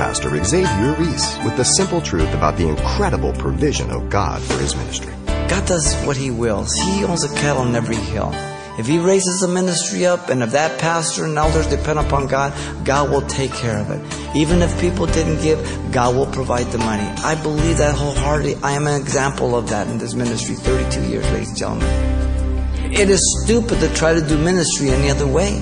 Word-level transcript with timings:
Pastor 0.00 0.42
Xavier 0.42 0.94
Reese 0.94 1.36
with 1.44 1.58
the 1.58 1.62
simple 1.62 2.00
truth 2.00 2.32
about 2.32 2.56
the 2.56 2.66
incredible 2.66 3.34
provision 3.34 3.90
of 3.90 4.08
God 4.08 4.40
for 4.40 4.56
his 4.56 4.74
ministry. 4.74 5.12
God 5.26 5.66
does 5.66 5.94
what 6.06 6.16
He 6.16 6.30
wills. 6.30 6.72
He 6.72 7.04
owns 7.04 7.22
a 7.22 7.34
cattle 7.34 7.60
on 7.60 7.76
every 7.76 7.96
hill. 7.96 8.30
If 8.78 8.86
He 8.86 8.98
raises 8.98 9.42
a 9.42 9.48
ministry 9.48 10.06
up 10.06 10.30
and 10.30 10.42
if 10.42 10.52
that 10.52 10.80
pastor 10.80 11.26
and 11.26 11.36
elders 11.36 11.66
depend 11.66 11.98
upon 11.98 12.28
God, 12.28 12.54
God 12.82 13.10
will 13.10 13.20
take 13.28 13.52
care 13.52 13.76
of 13.76 13.90
it. 13.90 14.00
Even 14.34 14.62
if 14.62 14.80
people 14.80 15.04
didn't 15.04 15.42
give, 15.42 15.60
God 15.92 16.16
will 16.16 16.32
provide 16.32 16.68
the 16.68 16.78
money. 16.78 17.06
I 17.22 17.34
believe 17.42 17.76
that 17.76 17.94
wholeheartedly. 17.94 18.56
I 18.62 18.72
am 18.72 18.86
an 18.86 18.98
example 18.98 19.54
of 19.54 19.68
that 19.68 19.86
in 19.88 19.98
this 19.98 20.14
ministry 20.14 20.54
32 20.54 21.10
years, 21.10 21.30
ladies 21.30 21.50
and 21.50 21.58
gentlemen. 21.58 22.90
It 22.90 23.10
is 23.10 23.20
stupid 23.44 23.80
to 23.80 23.94
try 23.94 24.14
to 24.14 24.26
do 24.26 24.38
ministry 24.38 24.88
any 24.88 25.10
other 25.10 25.26
way. 25.26 25.60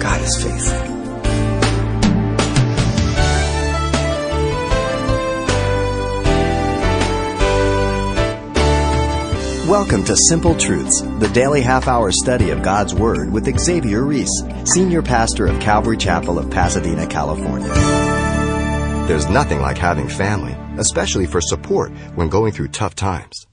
God 0.00 0.22
is 0.22 0.42
faithful. 0.42 0.97
Welcome 9.68 10.02
to 10.04 10.16
Simple 10.16 10.54
Truths, 10.54 11.02
the 11.02 11.28
daily 11.34 11.60
half 11.60 11.88
hour 11.88 12.10
study 12.10 12.48
of 12.48 12.62
God's 12.62 12.94
Word 12.94 13.30
with 13.30 13.54
Xavier 13.58 14.02
Reese, 14.02 14.42
Senior 14.64 15.02
Pastor 15.02 15.46
of 15.46 15.60
Calvary 15.60 15.98
Chapel 15.98 16.38
of 16.38 16.50
Pasadena, 16.50 17.06
California. 17.06 17.68
There's 19.06 19.28
nothing 19.28 19.60
like 19.60 19.76
having 19.76 20.08
family, 20.08 20.56
especially 20.78 21.26
for 21.26 21.42
support 21.42 21.92
when 22.14 22.30
going 22.30 22.52
through 22.52 22.68
tough 22.68 22.94
times. 22.94 23.46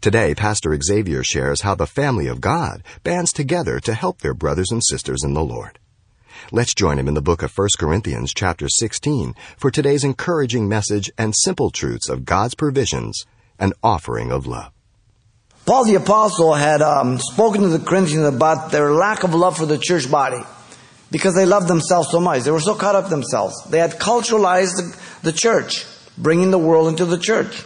Today, 0.00 0.34
Pastor 0.34 0.74
Xavier 0.82 1.22
shares 1.22 1.60
how 1.60 1.74
the 1.74 1.86
family 1.86 2.28
of 2.28 2.40
God 2.40 2.82
bands 3.04 3.30
together 3.30 3.78
to 3.80 3.92
help 3.92 4.22
their 4.22 4.32
brothers 4.32 4.70
and 4.70 4.82
sisters 4.82 5.22
in 5.22 5.34
the 5.34 5.44
Lord. 5.44 5.78
Let's 6.50 6.72
join 6.72 6.98
him 6.98 7.08
in 7.08 7.14
the 7.14 7.20
book 7.20 7.42
of 7.42 7.52
1 7.54 7.68
Corinthians 7.78 8.32
chapter 8.34 8.70
16 8.70 9.34
for 9.58 9.70
today's 9.70 10.02
encouraging 10.02 10.66
message 10.66 11.10
and 11.18 11.34
simple 11.36 11.68
truths 11.68 12.08
of 12.08 12.24
God's 12.24 12.54
provisions 12.54 13.26
and 13.58 13.74
offering 13.82 14.32
of 14.32 14.46
love. 14.46 14.72
Paul 15.68 15.84
the 15.84 15.96
Apostle 15.96 16.54
had 16.54 16.80
um, 16.80 17.18
spoken 17.18 17.60
to 17.60 17.68
the 17.68 17.78
Corinthians 17.78 18.24
about 18.24 18.72
their 18.72 18.90
lack 18.90 19.22
of 19.22 19.34
love 19.34 19.58
for 19.58 19.66
the 19.66 19.76
church 19.76 20.10
body 20.10 20.40
because 21.10 21.34
they 21.34 21.44
loved 21.44 21.68
themselves 21.68 22.10
so 22.10 22.20
much. 22.20 22.44
They 22.44 22.50
were 22.50 22.58
so 22.58 22.74
caught 22.74 22.94
up 22.94 23.10
themselves. 23.10 23.54
They 23.68 23.78
had 23.78 23.98
culturalized 23.98 24.76
the, 24.76 24.98
the 25.24 25.32
church, 25.32 25.84
bringing 26.16 26.50
the 26.50 26.58
world 26.58 26.88
into 26.88 27.04
the 27.04 27.18
church. 27.18 27.62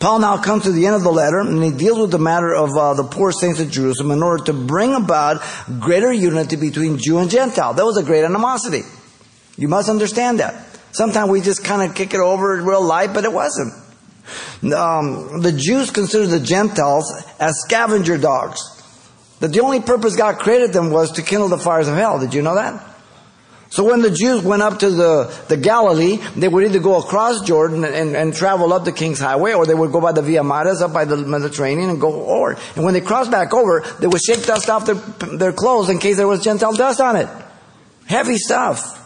Paul 0.00 0.18
now 0.18 0.42
comes 0.42 0.64
to 0.64 0.72
the 0.72 0.86
end 0.86 0.96
of 0.96 1.04
the 1.04 1.12
letter 1.12 1.38
and 1.38 1.62
he 1.62 1.70
deals 1.70 2.00
with 2.00 2.10
the 2.10 2.18
matter 2.18 2.52
of 2.52 2.76
uh, 2.76 2.94
the 2.94 3.04
poor 3.04 3.30
saints 3.30 3.60
of 3.60 3.70
Jerusalem 3.70 4.10
in 4.10 4.24
order 4.24 4.42
to 4.46 4.52
bring 4.52 4.94
about 4.94 5.40
greater 5.78 6.12
unity 6.12 6.56
between 6.56 6.98
Jew 6.98 7.18
and 7.18 7.30
Gentile. 7.30 7.74
That 7.74 7.84
was 7.84 7.96
a 7.96 8.02
great 8.02 8.24
animosity. 8.24 8.82
You 9.56 9.68
must 9.68 9.88
understand 9.88 10.40
that. 10.40 10.66
Sometimes 10.90 11.30
we 11.30 11.42
just 11.42 11.62
kind 11.62 11.88
of 11.88 11.94
kick 11.94 12.12
it 12.12 12.18
over 12.18 12.58
in 12.58 12.64
real 12.64 12.82
light, 12.82 13.14
but 13.14 13.22
it 13.22 13.32
wasn't. 13.32 13.85
Um, 14.62 15.40
the 15.42 15.52
Jews 15.56 15.90
considered 15.90 16.28
the 16.28 16.40
Gentiles 16.40 17.12
as 17.38 17.60
scavenger 17.60 18.18
dogs. 18.18 18.60
That 19.40 19.48
the 19.48 19.60
only 19.60 19.80
purpose 19.80 20.16
God 20.16 20.38
created 20.38 20.72
them 20.72 20.90
was 20.90 21.12
to 21.12 21.22
kindle 21.22 21.48
the 21.48 21.58
fires 21.58 21.88
of 21.88 21.96
hell. 21.96 22.18
Did 22.18 22.32
you 22.32 22.42
know 22.42 22.54
that? 22.54 22.82
So 23.68 23.84
when 23.84 24.00
the 24.00 24.10
Jews 24.10 24.42
went 24.42 24.62
up 24.62 24.78
to 24.78 24.90
the, 24.90 25.24
the 25.48 25.56
Galilee, 25.56 26.16
they 26.36 26.48
would 26.48 26.64
either 26.64 26.78
go 26.78 26.98
across 26.98 27.42
Jordan 27.42 27.84
and, 27.84 28.16
and 28.16 28.34
travel 28.34 28.72
up 28.72 28.84
the 28.84 28.92
King's 28.92 29.18
Highway, 29.18 29.52
or 29.52 29.66
they 29.66 29.74
would 29.74 29.92
go 29.92 30.00
by 30.00 30.12
the 30.12 30.22
Via 30.22 30.42
Maris 30.42 30.80
up 30.80 30.92
by 30.92 31.04
the 31.04 31.16
Mediterranean 31.16 31.90
and 31.90 32.00
go 32.00 32.26
over. 32.26 32.56
And 32.76 32.84
when 32.84 32.94
they 32.94 33.00
crossed 33.00 33.30
back 33.30 33.52
over, 33.52 33.84
they 34.00 34.06
would 34.06 34.22
shake 34.22 34.46
dust 34.46 34.70
off 34.70 34.86
their, 34.86 34.94
their 35.36 35.52
clothes 35.52 35.90
in 35.90 35.98
case 35.98 36.16
there 36.16 36.28
was 36.28 36.42
Gentile 36.42 36.72
dust 36.74 37.00
on 37.00 37.16
it. 37.16 37.28
Heavy 38.06 38.38
stuff. 38.38 39.02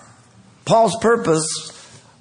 Paul's 0.66 0.96
purpose 1.00 1.48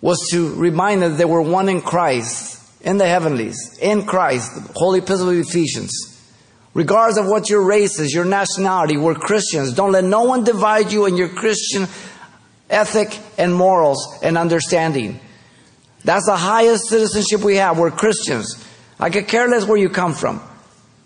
was 0.01 0.29
to 0.31 0.55
remind 0.55 1.01
them 1.01 1.11
that 1.11 1.17
they 1.17 1.25
were 1.25 1.41
one 1.41 1.67
in 1.67 1.81
Christ 1.81 2.58
in 2.81 2.97
the 2.97 3.07
heavenlies, 3.07 3.77
in 3.81 4.05
Christ, 4.05 4.51
Holy 4.75 4.99
Epistle 4.99 5.29
of 5.29 5.37
Ephesians. 5.37 5.91
Regardless 6.73 7.17
of 7.17 7.27
what 7.27 7.49
your 7.49 7.63
race 7.63 7.99
is, 7.99 8.13
your 8.13 8.25
nationality, 8.25 8.95
we're 8.95 9.15
Christians. 9.15 9.73
Don't 9.73 9.91
let 9.91 10.03
no 10.03 10.23
one 10.23 10.43
divide 10.43 10.91
you 10.91 11.05
in 11.05 11.17
your 11.17 11.29
Christian 11.29 11.87
ethic 12.69 13.17
and 13.37 13.53
morals 13.53 14.19
and 14.21 14.37
understanding. 14.37 15.19
That's 16.05 16.25
the 16.25 16.37
highest 16.37 16.87
citizenship 16.87 17.41
we 17.41 17.57
have. 17.57 17.77
We're 17.77 17.91
Christians. 17.91 18.65
I 18.99 19.09
could 19.09 19.27
care 19.27 19.47
less 19.47 19.65
where 19.65 19.77
you 19.77 19.89
come 19.89 20.13
from. 20.13 20.41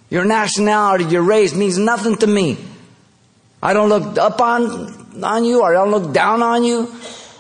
Your 0.10 0.26
nationality, 0.26 1.06
your 1.06 1.24
race 1.24 1.56
means 1.56 1.78
nothing 1.78 2.18
to 2.18 2.28
me. 2.28 2.58
I 3.62 3.74
don't 3.74 3.90
look 3.90 4.18
up 4.18 4.42
on, 4.42 5.24
on 5.24 5.46
you, 5.46 5.62
or 5.62 5.74
I 5.74 5.74
don't 5.74 5.92
look 5.92 6.14
down 6.14 6.44
on 6.44 6.64
you. 6.64 6.94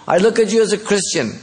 I 0.07 0.17
look 0.17 0.39
at 0.39 0.51
you 0.51 0.61
as 0.61 0.73
a 0.73 0.77
Christian. 0.77 1.33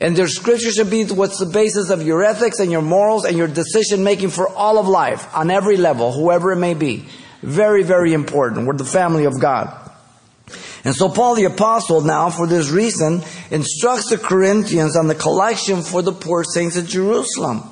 And 0.00 0.16
their 0.16 0.28
scripture 0.28 0.70
should 0.70 0.90
be 0.90 1.04
what's 1.04 1.38
the 1.38 1.46
basis 1.46 1.90
of 1.90 2.02
your 2.02 2.24
ethics 2.24 2.58
and 2.58 2.72
your 2.72 2.80
morals 2.80 3.26
and 3.26 3.36
your 3.36 3.48
decision 3.48 4.02
making 4.02 4.30
for 4.30 4.48
all 4.48 4.78
of 4.78 4.88
life 4.88 5.34
on 5.36 5.50
every 5.50 5.76
level, 5.76 6.12
whoever 6.12 6.52
it 6.52 6.56
may 6.56 6.72
be. 6.72 7.04
Very, 7.42 7.82
very 7.82 8.14
important. 8.14 8.66
We're 8.66 8.76
the 8.76 8.84
family 8.84 9.24
of 9.24 9.38
God. 9.40 9.76
And 10.84 10.94
so 10.94 11.10
Paul 11.10 11.34
the 11.34 11.44
apostle 11.44 12.00
now, 12.00 12.30
for 12.30 12.46
this 12.46 12.70
reason, 12.70 13.22
instructs 13.50 14.08
the 14.08 14.16
Corinthians 14.16 14.96
on 14.96 15.08
the 15.08 15.14
collection 15.14 15.82
for 15.82 16.00
the 16.00 16.12
poor 16.12 16.44
saints 16.44 16.78
at 16.78 16.86
Jerusalem. 16.86 17.62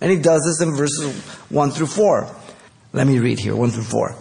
And 0.00 0.12
he 0.12 0.18
does 0.18 0.44
this 0.44 0.60
in 0.60 0.76
verses 0.76 1.20
1 1.48 1.70
through 1.72 1.86
4. 1.86 2.36
Let 2.92 3.06
me 3.08 3.18
read 3.18 3.40
here, 3.40 3.56
1 3.56 3.70
through 3.70 3.82
4. 3.82 4.14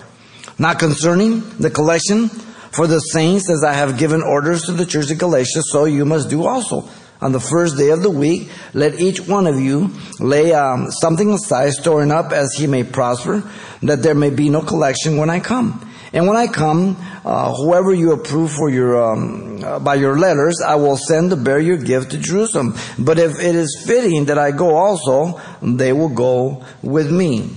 Not 0.58 0.80
concerning 0.80 1.42
the 1.60 1.70
collection 1.70 2.30
for 2.30 2.88
the 2.88 3.00
saints, 3.00 3.50
as 3.50 3.64
I 3.64 3.74
have 3.74 4.00
given 4.00 4.24
orders 4.24 4.64
to 4.64 4.72
the 4.72 4.86
church 4.86 5.12
of 5.12 5.20
Galatia, 5.20 5.62
so 5.62 5.86
you 5.86 6.06
must 6.06 6.30
do 6.30 6.46
also 6.46 6.90
on 7.22 7.32
the 7.32 7.40
first 7.40 7.78
day 7.78 7.90
of 7.90 8.04
the 8.04 8.10
week, 8.10 8.50
let 8.74 9.00
each 9.00 9.22
one 9.22 9.48
of 9.48 9.60
you 9.60 9.92
lay 10.20 10.54
um, 10.54 10.92
something 10.92 11.32
aside, 11.32 11.72
storing 11.74 12.12
up 12.12 12.32
as 12.32 12.54
he 12.58 12.68
may 12.68 12.84
prosper, 12.84 13.44
that 13.82 14.04
there 14.04 14.16
may 14.16 14.30
be 14.30 14.50
no 14.50 14.62
collection 14.62 15.18
when 15.18 15.30
I 15.30 15.40
come. 15.40 15.92
And 16.16 16.28
when 16.28 16.38
I 16.38 16.48
come, 16.48 16.96
uh, 17.26 17.54
whoever 17.54 17.94
you 17.94 18.14
approve 18.14 18.52
for 18.52 18.70
your 18.70 19.04
um, 19.04 19.62
uh, 19.62 19.80
by 19.80 19.96
your 19.96 20.18
letters, 20.18 20.62
I 20.66 20.76
will 20.76 20.96
send 20.96 21.32
to 21.32 21.36
bear 21.36 21.60
your 21.60 21.76
gift 21.76 22.12
to 22.12 22.18
Jerusalem. 22.18 22.76
But 22.98 23.20
if 23.20 23.40
it 23.40 23.54
is 23.54 23.84
fitting 23.86 24.26
that 24.26 24.38
I 24.38 24.52
go 24.52 24.76
also, 24.76 25.42
they 25.62 25.92
will 25.92 26.10
go 26.10 26.64
with 26.82 27.12
me. 27.12 27.50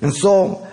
And 0.00 0.12
so, 0.12 0.66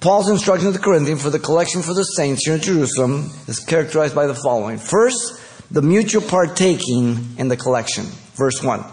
Paul's 0.00 0.28
instruction 0.28 0.72
to 0.72 0.76
the 0.76 0.82
Corinthians 0.82 1.22
for 1.22 1.30
the 1.30 1.38
collection 1.38 1.82
for 1.82 1.94
the 1.94 2.02
saints 2.02 2.44
here 2.44 2.56
in 2.56 2.60
Jerusalem 2.60 3.30
is 3.46 3.60
characterized 3.60 4.14
by 4.14 4.26
the 4.26 4.34
following: 4.34 4.78
first 4.78 5.43
the 5.70 5.82
mutual 5.82 6.22
partaking 6.22 7.36
in 7.38 7.48
the 7.48 7.56
collection. 7.56 8.04
Verse 8.34 8.62
1. 8.62 8.84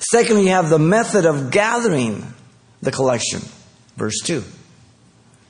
Secondly, 0.00 0.44
you 0.44 0.50
have 0.50 0.70
the 0.70 0.78
method 0.78 1.26
of 1.26 1.50
gathering 1.50 2.34
the 2.80 2.90
collection. 2.90 3.40
Verse 3.96 4.20
2. 4.24 4.42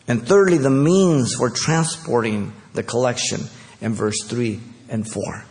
And 0.08 0.26
thirdly, 0.26 0.58
the 0.58 0.70
means 0.70 1.34
for 1.34 1.50
transporting 1.50 2.52
the 2.74 2.82
collection 2.82 3.42
in 3.80 3.94
verse 3.94 4.24
3 4.24 4.60
and 4.88 5.10
4. 5.10 5.44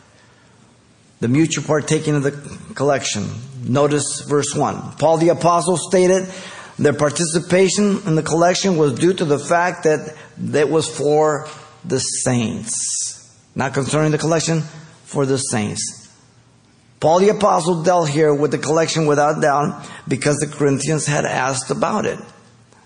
The 1.22 1.28
mutual 1.28 1.64
partaking 1.64 2.16
of 2.16 2.24
the 2.24 2.32
collection. 2.76 3.26
Notice 3.64 4.22
verse 4.22 4.54
1. 4.54 4.98
Paul 4.98 5.18
the 5.18 5.30
Apostle 5.30 5.78
stated 5.78 6.30
their 6.78 6.94
participation 6.94 8.02
in 8.06 8.16
the 8.16 8.24
collection 8.24 8.78
was 8.78 8.94
due 8.94 9.14
to 9.14 9.26
the 9.26 9.40
fact 9.40 9.84
that 9.84 10.16
it 10.54 10.70
was 10.70 10.88
for 10.88 11.48
the 11.84 12.00
saints 12.00 13.19
not 13.56 13.74
concerning 13.74 14.12
the 14.12 14.18
collection 14.18 14.62
for 15.04 15.26
the 15.26 15.38
saints. 15.38 16.08
Paul 17.00 17.20
the 17.20 17.30
Apostle 17.30 17.84
dealt 17.84 18.10
here 18.10 18.34
with 18.34 18.52
the 18.52 18.58
collection 18.58 19.06
without 19.06 19.42
doubt 19.42 19.88
because 20.08 20.38
the 20.38 20.48
Corinthians 20.48 21.06
had 21.06 21.26
asked 21.26 21.72
about 21.72 22.06
it. 22.06 22.20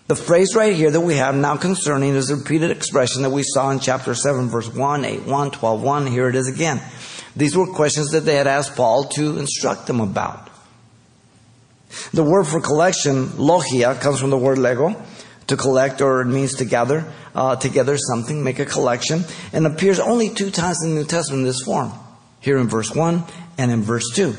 The 0.08 0.16
phrase 0.16 0.54
right 0.54 0.76
here 0.76 0.92
that 0.92 1.02
we 1.02 1.16
have 1.16 1.34
now 1.34 1.56
concerning 1.56 2.14
is 2.14 2.30
a 2.30 2.36
repeated 2.36 2.72
expression 2.72 3.24
that 3.24 3.32
we 3.32 3.42
saw 3.42 3.72
in 3.72 3.80
chapter 3.80 4.14
7, 4.14 4.50
verse 4.50 4.72
1, 4.72 5.06
8, 5.06 5.26
1, 5.26 5.52
12, 5.52 5.82
1. 5.82 6.08
Here 6.08 6.30
it 6.30 6.36
is 6.36 6.48
again. 6.48 6.82
These 7.36 7.58
were 7.58 7.66
questions 7.66 8.12
that 8.12 8.22
they 8.22 8.36
had 8.36 8.46
asked 8.46 8.76
Paul 8.76 9.06
to 9.16 9.38
instruct 9.40 9.88
them 9.88 10.02
about. 10.02 10.50
The 12.14 12.24
word 12.24 12.46
for 12.46 12.60
collection, 12.60 13.38
logia, 13.38 13.96
comes 13.96 14.20
from 14.20 14.30
the 14.30 14.38
word 14.38 14.58
lego, 14.58 14.90
to 15.48 15.58
collect, 15.58 16.02
or 16.02 16.22
it 16.22 16.26
means 16.26 16.56
to 16.56 16.66
gather 16.66 17.12
uh, 17.36 17.56
together 17.56 17.98
something, 17.98 18.44
make 18.44 18.60
a 18.60 18.66
collection, 18.66 19.24
and 19.52 19.66
appears 19.66 20.00
only 20.00 20.30
two 20.30 20.52
times 20.52 20.84
in 20.84 20.92
the 20.92 21.02
New 21.02 21.08
Testament 21.08 21.42
in 21.42 21.48
this 21.48 21.62
form. 21.62 21.92
Here 22.40 22.58
in 22.58 22.68
verse 22.68 22.94
1 22.94 23.24
and 23.58 23.72
in 23.72 23.82
verse 23.82 24.10
2. 24.16 24.36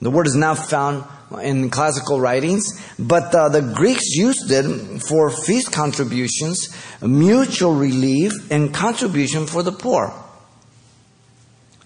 The 0.00 0.10
word 0.10 0.26
is 0.26 0.34
now 0.34 0.54
found 0.54 1.04
in 1.42 1.70
classical 1.70 2.20
writings, 2.20 2.64
but 2.98 3.34
uh, 3.34 3.48
the 3.48 3.62
Greeks 3.62 4.14
used 4.14 4.50
it 4.50 5.02
for 5.02 5.30
feast 5.30 5.72
contributions, 5.72 6.68
mutual 7.02 7.74
relief, 7.74 8.32
and 8.50 8.72
contribution 8.72 9.46
for 9.46 9.62
the 9.62 9.72
poor. 9.72 10.12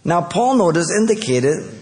Now, 0.05 0.23
Paul 0.23 0.57
notice 0.57 0.91
indicated 0.91 1.75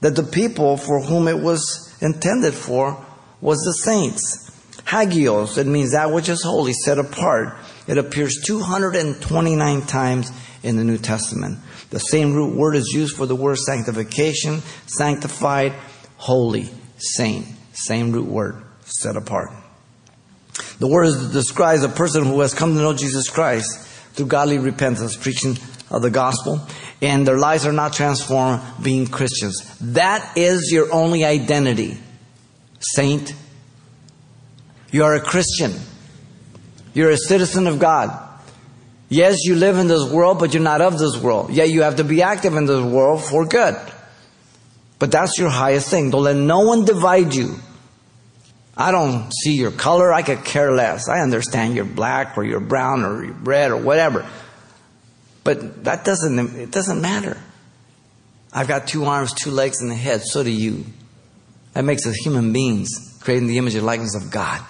that 0.00 0.16
the 0.16 0.22
people 0.22 0.76
for 0.76 1.00
whom 1.00 1.28
it 1.28 1.38
was 1.38 1.96
intended 2.00 2.54
for 2.54 3.04
was 3.40 3.58
the 3.60 3.72
saints. 3.72 4.51
Hagios, 4.92 5.56
it 5.56 5.66
means 5.66 5.92
that 5.92 6.12
which 6.12 6.28
is 6.28 6.42
holy, 6.42 6.74
set 6.74 6.98
apart. 6.98 7.56
It 7.86 7.96
appears 7.96 8.42
229 8.44 9.82
times 9.86 10.30
in 10.62 10.76
the 10.76 10.84
New 10.84 10.98
Testament. 10.98 11.58
The 11.88 11.98
same 11.98 12.34
root 12.34 12.54
word 12.54 12.76
is 12.76 12.92
used 12.92 13.16
for 13.16 13.24
the 13.24 13.34
word 13.34 13.56
sanctification, 13.56 14.60
sanctified, 14.86 15.72
holy, 16.18 16.68
saint. 16.98 17.46
Same 17.72 18.12
root 18.12 18.26
word, 18.26 18.62
set 18.82 19.16
apart. 19.16 19.48
The 20.78 20.88
word 20.88 21.32
describes 21.32 21.82
a 21.84 21.88
person 21.88 22.26
who 22.26 22.40
has 22.40 22.52
come 22.52 22.74
to 22.74 22.80
know 22.82 22.92
Jesus 22.92 23.30
Christ 23.30 23.78
through 24.12 24.26
godly 24.26 24.58
repentance, 24.58 25.16
preaching 25.16 25.56
of 25.90 26.02
the 26.02 26.10
gospel, 26.10 26.60
and 27.00 27.26
their 27.26 27.38
lives 27.38 27.64
are 27.64 27.72
not 27.72 27.94
transformed 27.94 28.60
being 28.82 29.06
Christians. 29.06 29.74
That 29.80 30.36
is 30.36 30.70
your 30.70 30.92
only 30.92 31.24
identity, 31.24 31.96
saint. 32.78 33.32
You 34.92 35.04
are 35.04 35.14
a 35.14 35.20
Christian. 35.20 35.72
You're 36.94 37.10
a 37.10 37.16
citizen 37.16 37.66
of 37.66 37.80
God. 37.80 38.28
Yes, 39.08 39.44
you 39.44 39.56
live 39.56 39.78
in 39.78 39.88
this 39.88 40.08
world, 40.10 40.38
but 40.38 40.54
you're 40.54 40.62
not 40.62 40.80
of 40.80 40.98
this 40.98 41.16
world. 41.16 41.50
Yet 41.50 41.70
you 41.70 41.82
have 41.82 41.96
to 41.96 42.04
be 42.04 42.22
active 42.22 42.54
in 42.56 42.66
this 42.66 42.82
world 42.82 43.24
for 43.24 43.44
good. 43.44 43.76
But 44.98 45.10
that's 45.10 45.38
your 45.38 45.50
highest 45.50 45.90
thing. 45.90 46.10
Don't 46.10 46.22
let 46.22 46.36
no 46.36 46.60
one 46.60 46.84
divide 46.84 47.34
you. 47.34 47.56
I 48.76 48.90
don't 48.90 49.30
see 49.32 49.54
your 49.54 49.70
color. 49.70 50.12
I 50.12 50.22
could 50.22 50.44
care 50.44 50.72
less. 50.72 51.08
I 51.08 51.20
understand 51.20 51.74
you're 51.74 51.84
black 51.84 52.38
or 52.38 52.44
you're 52.44 52.60
brown 52.60 53.04
or 53.04 53.24
you're 53.24 53.34
red 53.34 53.70
or 53.70 53.76
whatever. 53.76 54.26
But 55.44 55.84
that 55.84 56.04
doesn't, 56.04 56.38
it 56.56 56.70
doesn't 56.70 57.00
matter. 57.00 57.38
I've 58.52 58.68
got 58.68 58.86
two 58.86 59.04
arms, 59.04 59.32
two 59.32 59.50
legs, 59.50 59.80
and 59.80 59.90
a 59.90 59.94
head. 59.94 60.22
So 60.22 60.42
do 60.42 60.50
you. 60.50 60.84
That 61.72 61.84
makes 61.84 62.06
us 62.06 62.14
human 62.16 62.52
beings, 62.52 63.18
creating 63.20 63.48
the 63.48 63.58
image 63.58 63.74
and 63.74 63.84
likeness 63.84 64.14
of 64.14 64.30
God. 64.30 64.62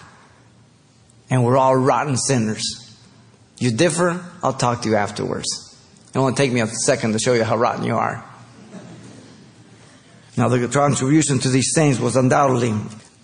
And 1.33 1.47
we're 1.47 1.57
all 1.57 1.75
rotten 1.75 2.19
sinners. 2.19 2.95
You 3.57 3.71
differ, 3.71 4.23
I'll 4.43 4.53
talk 4.53 4.83
to 4.83 4.91
you 4.91 4.97
afterwards. 4.97 5.49
It 6.15 6.19
won't 6.19 6.37
take 6.37 6.53
me 6.53 6.61
a 6.61 6.67
second 6.67 7.13
to 7.15 7.19
show 7.19 7.33
you 7.33 7.43
how 7.43 7.57
rotten 7.57 7.87
you 7.87 7.97
are. 7.97 8.23
Now, 10.37 10.49
the 10.49 10.69
contribution 10.69 11.39
to 11.39 11.49
these 11.49 11.73
saints 11.73 11.99
was 11.99 12.17
undoubtedly 12.17 12.75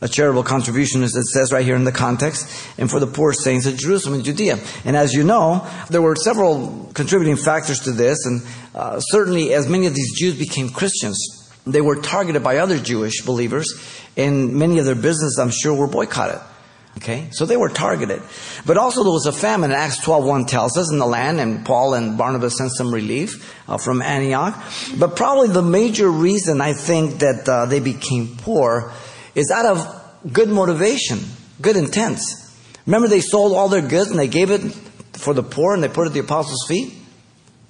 a 0.01 0.09
charitable 0.09 0.45
contribution, 0.45 1.03
as 1.03 1.15
it 1.17 1.25
says 1.25 1.53
right 1.53 1.67
here 1.67 1.77
in 1.77 1.85
the 1.85 1.93
context, 1.93 2.49
and 2.79 2.91
for 2.91 2.99
the 2.99 3.07
poor 3.07 3.35
saints 3.35 3.67
of 3.67 3.77
Jerusalem 3.77 4.15
and 4.15 4.25
Judea. 4.25 4.59
And 4.87 4.97
as 4.97 5.13
you 5.13 5.23
know, 5.23 5.69
there 5.91 6.01
were 6.01 6.17
several 6.17 6.91
contributing 6.95 7.37
factors 7.37 7.81
to 7.81 7.93
this, 7.93 8.25
and 8.25 8.41
uh, 8.75 9.01
certainly 9.01 9.53
as 9.53 9.69
many 9.69 9.87
of 9.87 9.95
these 9.95 10.19
Jews 10.19 10.39
became 10.39 10.71
Christians, 10.71 11.53
they 11.67 11.83
were 11.83 12.01
targeted 12.01 12.43
by 12.43 12.57
other 12.57 12.79
Jewish 12.79 13.21
believers, 13.21 13.67
and 14.17 14.55
many 14.55 14.79
of 14.79 14.87
their 14.87 14.95
businesses, 14.95 15.39
I'm 15.39 15.51
sure, 15.51 15.75
were 15.75 15.89
boycotted. 15.89 16.41
Okay, 16.99 17.29
so 17.31 17.47
they 17.47 17.57
were 17.57 17.69
targeted. 17.69 18.21
But 18.67 18.77
also 18.77 19.05
there 19.05 19.13
was 19.13 19.27
a 19.27 19.33
famine, 19.33 19.71
Acts 19.71 20.01
12.1 20.01 20.49
tells 20.49 20.77
us, 20.77 20.91
in 20.91 20.99
the 20.99 21.07
land, 21.07 21.39
and 21.39 21.65
Paul 21.65 21.95
and 21.95 22.19
Barnabas 22.19 22.59
sent 22.59 22.73
some 22.73 22.93
relief 22.93 23.55
uh, 23.69 23.79
from 23.79 24.03
Antioch. 24.03 24.61
But 24.99 25.15
probably 25.15 25.49
the 25.49 25.63
major 25.63 26.11
reason 26.11 26.61
I 26.61 26.73
think 26.73 27.21
that 27.21 27.49
uh, 27.49 27.67
they 27.67 27.79
became 27.79 28.37
poor 28.39 28.93
is 29.37 29.53
out 29.53 29.65
of 29.65 30.33
good 30.33 30.49
motivation, 30.49 31.21
good 31.63 31.77
intents. 31.77 32.53
Remember 32.85 33.07
they 33.07 33.21
sold 33.21 33.53
all 33.53 33.69
their 33.69 33.87
goods 33.87 34.11
and 34.11 34.19
they 34.19 34.27
gave 34.27 34.51
it 34.51 34.61
for 35.13 35.35
the 35.35 35.45
poor 35.45 35.75
and 35.75 35.85
they 35.85 35.89
put 35.89 36.03
it 36.03 36.07
at 36.07 36.13
the 36.15 36.21
apostles' 36.21 36.67
feet? 36.67 36.95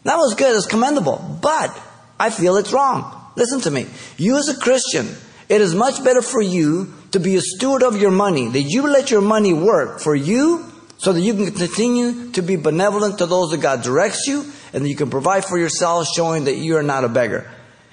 That 0.04 0.16
was 0.16 0.36
good, 0.36 0.56
it's 0.56 0.66
commendable. 0.66 1.38
But 1.42 1.78
I 2.18 2.30
feel 2.30 2.56
it's 2.56 2.72
wrong. 2.72 3.14
Listen 3.36 3.60
to 3.60 3.70
me. 3.70 3.88
You 4.16 4.38
as 4.38 4.48
a 4.48 4.58
Christian, 4.58 5.06
it 5.50 5.60
is 5.60 5.74
much 5.74 6.02
better 6.02 6.22
for 6.22 6.40
you 6.40 6.94
to 7.12 7.20
be 7.20 7.36
a 7.36 7.40
steward 7.40 7.82
of 7.82 8.00
your 8.00 8.10
money, 8.10 8.48
that 8.48 8.62
you 8.62 8.82
let 8.88 9.10
your 9.10 9.20
money 9.20 9.52
work 9.52 10.00
for 10.00 10.14
you 10.14 10.70
so 10.98 11.12
that 11.12 11.20
you 11.20 11.34
can 11.34 11.52
continue 11.52 12.30
to 12.32 12.42
be 12.42 12.56
benevolent 12.56 13.18
to 13.18 13.26
those 13.26 13.50
that 13.50 13.60
God 13.60 13.82
directs 13.82 14.26
you 14.26 14.44
and 14.72 14.84
that 14.84 14.88
you 14.88 14.96
can 14.96 15.10
provide 15.10 15.44
for 15.44 15.58
yourself, 15.58 16.08
showing 16.14 16.44
that 16.44 16.56
you 16.56 16.76
are 16.76 16.82
not 16.82 17.04
a 17.04 17.08
beggar. 17.08 17.50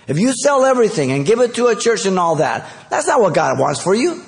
If 0.08 0.20
you 0.20 0.34
sell 0.34 0.66
everything 0.66 1.12
and 1.12 1.26
give 1.26 1.40
it 1.40 1.56
to 1.56 1.68
a 1.68 1.76
church 1.76 2.06
and 2.06 2.20
all 2.20 2.36
that, 2.38 2.70
that's 2.90 3.08
not 3.08 3.22
what 3.22 3.34
God 3.34 3.60
wants 3.60 3.82
for 3.82 3.96
you. 3.96 4.24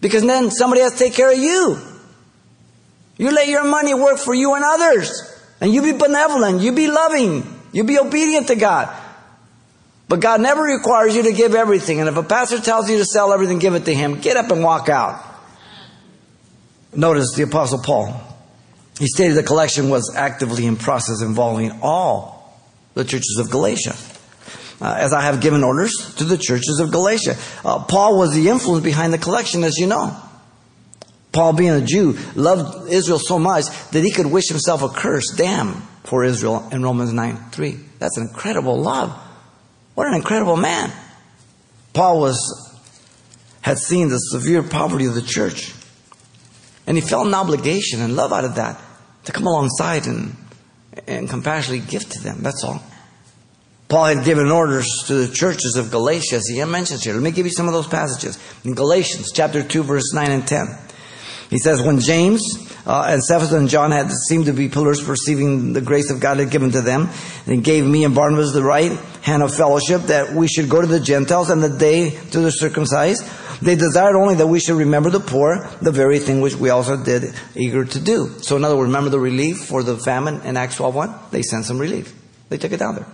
Because 0.00 0.22
then 0.22 0.50
somebody 0.50 0.82
has 0.82 0.92
to 0.92 0.98
take 0.98 1.14
care 1.14 1.32
of 1.32 1.38
you. 1.38 1.78
You 3.18 3.32
let 3.32 3.48
your 3.48 3.64
money 3.64 3.94
work 3.94 4.18
for 4.18 4.34
you 4.34 4.54
and 4.54 4.64
others. 4.64 5.10
And 5.60 5.74
you 5.74 5.82
be 5.82 5.92
benevolent. 5.92 6.60
You 6.60 6.72
be 6.72 6.88
loving. 6.88 7.42
You 7.72 7.84
be 7.84 7.98
obedient 7.98 8.46
to 8.48 8.54
God. 8.54 8.94
But 10.08 10.20
God 10.20 10.40
never 10.40 10.62
requires 10.62 11.14
you 11.14 11.24
to 11.24 11.32
give 11.32 11.54
everything. 11.54 12.00
And 12.00 12.08
if 12.08 12.16
a 12.16 12.22
pastor 12.22 12.60
tells 12.60 12.90
you 12.90 12.96
to 12.98 13.04
sell 13.04 13.32
everything, 13.32 13.58
give 13.58 13.74
it 13.74 13.84
to 13.84 13.94
him. 13.94 14.20
Get 14.20 14.36
up 14.36 14.50
and 14.50 14.62
walk 14.62 14.88
out. 14.88 15.22
Notice 16.94 17.34
the 17.34 17.42
Apostle 17.42 17.82
Paul. 17.82 18.18
He 18.98 19.06
stated 19.06 19.36
the 19.36 19.42
collection 19.42 19.90
was 19.90 20.14
actively 20.16 20.66
in 20.66 20.76
process 20.76 21.22
involving 21.22 21.80
all 21.82 22.58
the 22.94 23.04
churches 23.04 23.36
of 23.38 23.50
Galatia 23.50 23.94
uh, 24.80 24.94
as 24.98 25.12
I 25.12 25.22
have 25.22 25.40
given 25.40 25.64
orders 25.64 26.14
to 26.16 26.24
the 26.24 26.38
churches 26.38 26.80
of 26.80 26.90
Galatia. 26.90 27.36
Uh, 27.64 27.84
Paul 27.84 28.18
was 28.18 28.34
the 28.34 28.48
influence 28.48 28.84
behind 28.84 29.12
the 29.12 29.18
collection, 29.18 29.64
as 29.64 29.76
you 29.76 29.86
know. 29.86 30.16
Paul, 31.32 31.52
being 31.52 31.70
a 31.70 31.80
Jew, 31.80 32.18
loved 32.34 32.90
Israel 32.90 33.18
so 33.18 33.38
much 33.38 33.66
that 33.90 34.02
he 34.02 34.10
could 34.10 34.26
wish 34.26 34.48
himself 34.48 34.82
a 34.82 34.88
curse, 34.88 35.32
damn, 35.36 35.74
for 36.04 36.24
Israel 36.24 36.68
in 36.72 36.82
Romans 36.82 37.12
9 37.12 37.36
3. 37.50 37.78
That's 37.98 38.16
an 38.16 38.28
incredible 38.28 38.80
love. 38.80 39.16
What 39.98 40.06
an 40.06 40.14
incredible 40.14 40.56
man. 40.56 40.92
Paul 41.92 42.20
was 42.20 42.38
had 43.62 43.78
seen 43.78 44.10
the 44.10 44.18
severe 44.18 44.62
poverty 44.62 45.06
of 45.06 45.16
the 45.16 45.22
church. 45.22 45.74
And 46.86 46.96
he 46.96 47.00
felt 47.00 47.26
an 47.26 47.34
obligation 47.34 48.00
and 48.00 48.14
love 48.14 48.32
out 48.32 48.44
of 48.44 48.54
that 48.54 48.80
to 49.24 49.32
come 49.32 49.48
alongside 49.48 50.06
and, 50.06 50.36
and 51.08 51.28
compassionately 51.28 51.84
give 51.84 52.08
to 52.10 52.22
them. 52.22 52.44
That's 52.44 52.62
all. 52.62 52.80
Paul 53.88 54.04
had 54.04 54.24
given 54.24 54.52
orders 54.52 54.86
to 55.08 55.14
the 55.26 55.34
churches 55.34 55.74
of 55.74 55.90
Galatia, 55.90 56.36
as 56.36 56.46
he 56.46 56.64
mentions 56.64 57.02
here. 57.02 57.14
Let 57.14 57.22
me 57.24 57.32
give 57.32 57.46
you 57.46 57.52
some 57.52 57.66
of 57.66 57.72
those 57.72 57.88
passages. 57.88 58.38
In 58.64 58.76
Galatians 58.76 59.32
chapter 59.32 59.64
2, 59.64 59.82
verse 59.82 60.14
9 60.14 60.30
and 60.30 60.46
10. 60.46 60.78
He 61.50 61.58
says, 61.58 61.82
When 61.82 61.98
James 61.98 62.40
uh, 62.88 63.04
and 63.08 63.22
Cephas 63.22 63.52
and 63.52 63.68
John 63.68 63.90
had 63.90 64.10
seemed 64.10 64.46
to 64.46 64.54
be 64.54 64.70
pillars 64.70 65.04
perceiving 65.04 65.74
the 65.74 65.82
grace 65.82 66.10
of 66.10 66.20
God 66.20 66.38
had 66.38 66.50
given 66.50 66.70
to 66.72 66.80
them, 66.80 67.10
and 67.46 67.62
gave 67.62 67.84
me 67.84 68.04
and 68.04 68.14
Barnabas 68.14 68.54
the 68.54 68.62
right 68.62 68.92
hand 69.20 69.42
of 69.42 69.54
fellowship 69.54 70.02
that 70.02 70.32
we 70.32 70.48
should 70.48 70.70
go 70.70 70.80
to 70.80 70.86
the 70.86 70.98
Gentiles 70.98 71.50
and 71.50 71.62
that 71.62 71.78
they 71.78 72.10
to 72.10 72.40
the 72.40 72.50
circumcised, 72.50 73.22
they 73.60 73.74
desired 73.74 74.16
only 74.16 74.36
that 74.36 74.46
we 74.46 74.58
should 74.58 74.76
remember 74.76 75.10
the 75.10 75.20
poor, 75.20 75.68
the 75.82 75.92
very 75.92 76.18
thing 76.18 76.40
which 76.40 76.54
we 76.54 76.70
also 76.70 76.96
did 76.96 77.34
eager 77.54 77.84
to 77.84 78.00
do. 78.00 78.28
So 78.40 78.56
in 78.56 78.64
other 78.64 78.76
words, 78.76 78.88
remember 78.88 79.10
the 79.10 79.20
relief 79.20 79.58
for 79.58 79.82
the 79.82 79.98
famine 79.98 80.40
in 80.42 80.56
Acts 80.56 80.78
12.1? 80.78 81.30
They 81.30 81.42
sent 81.42 81.66
some 81.66 81.78
relief. 81.78 82.14
They 82.48 82.56
took 82.56 82.72
it 82.72 82.78
down 82.78 82.94
there. 82.94 83.06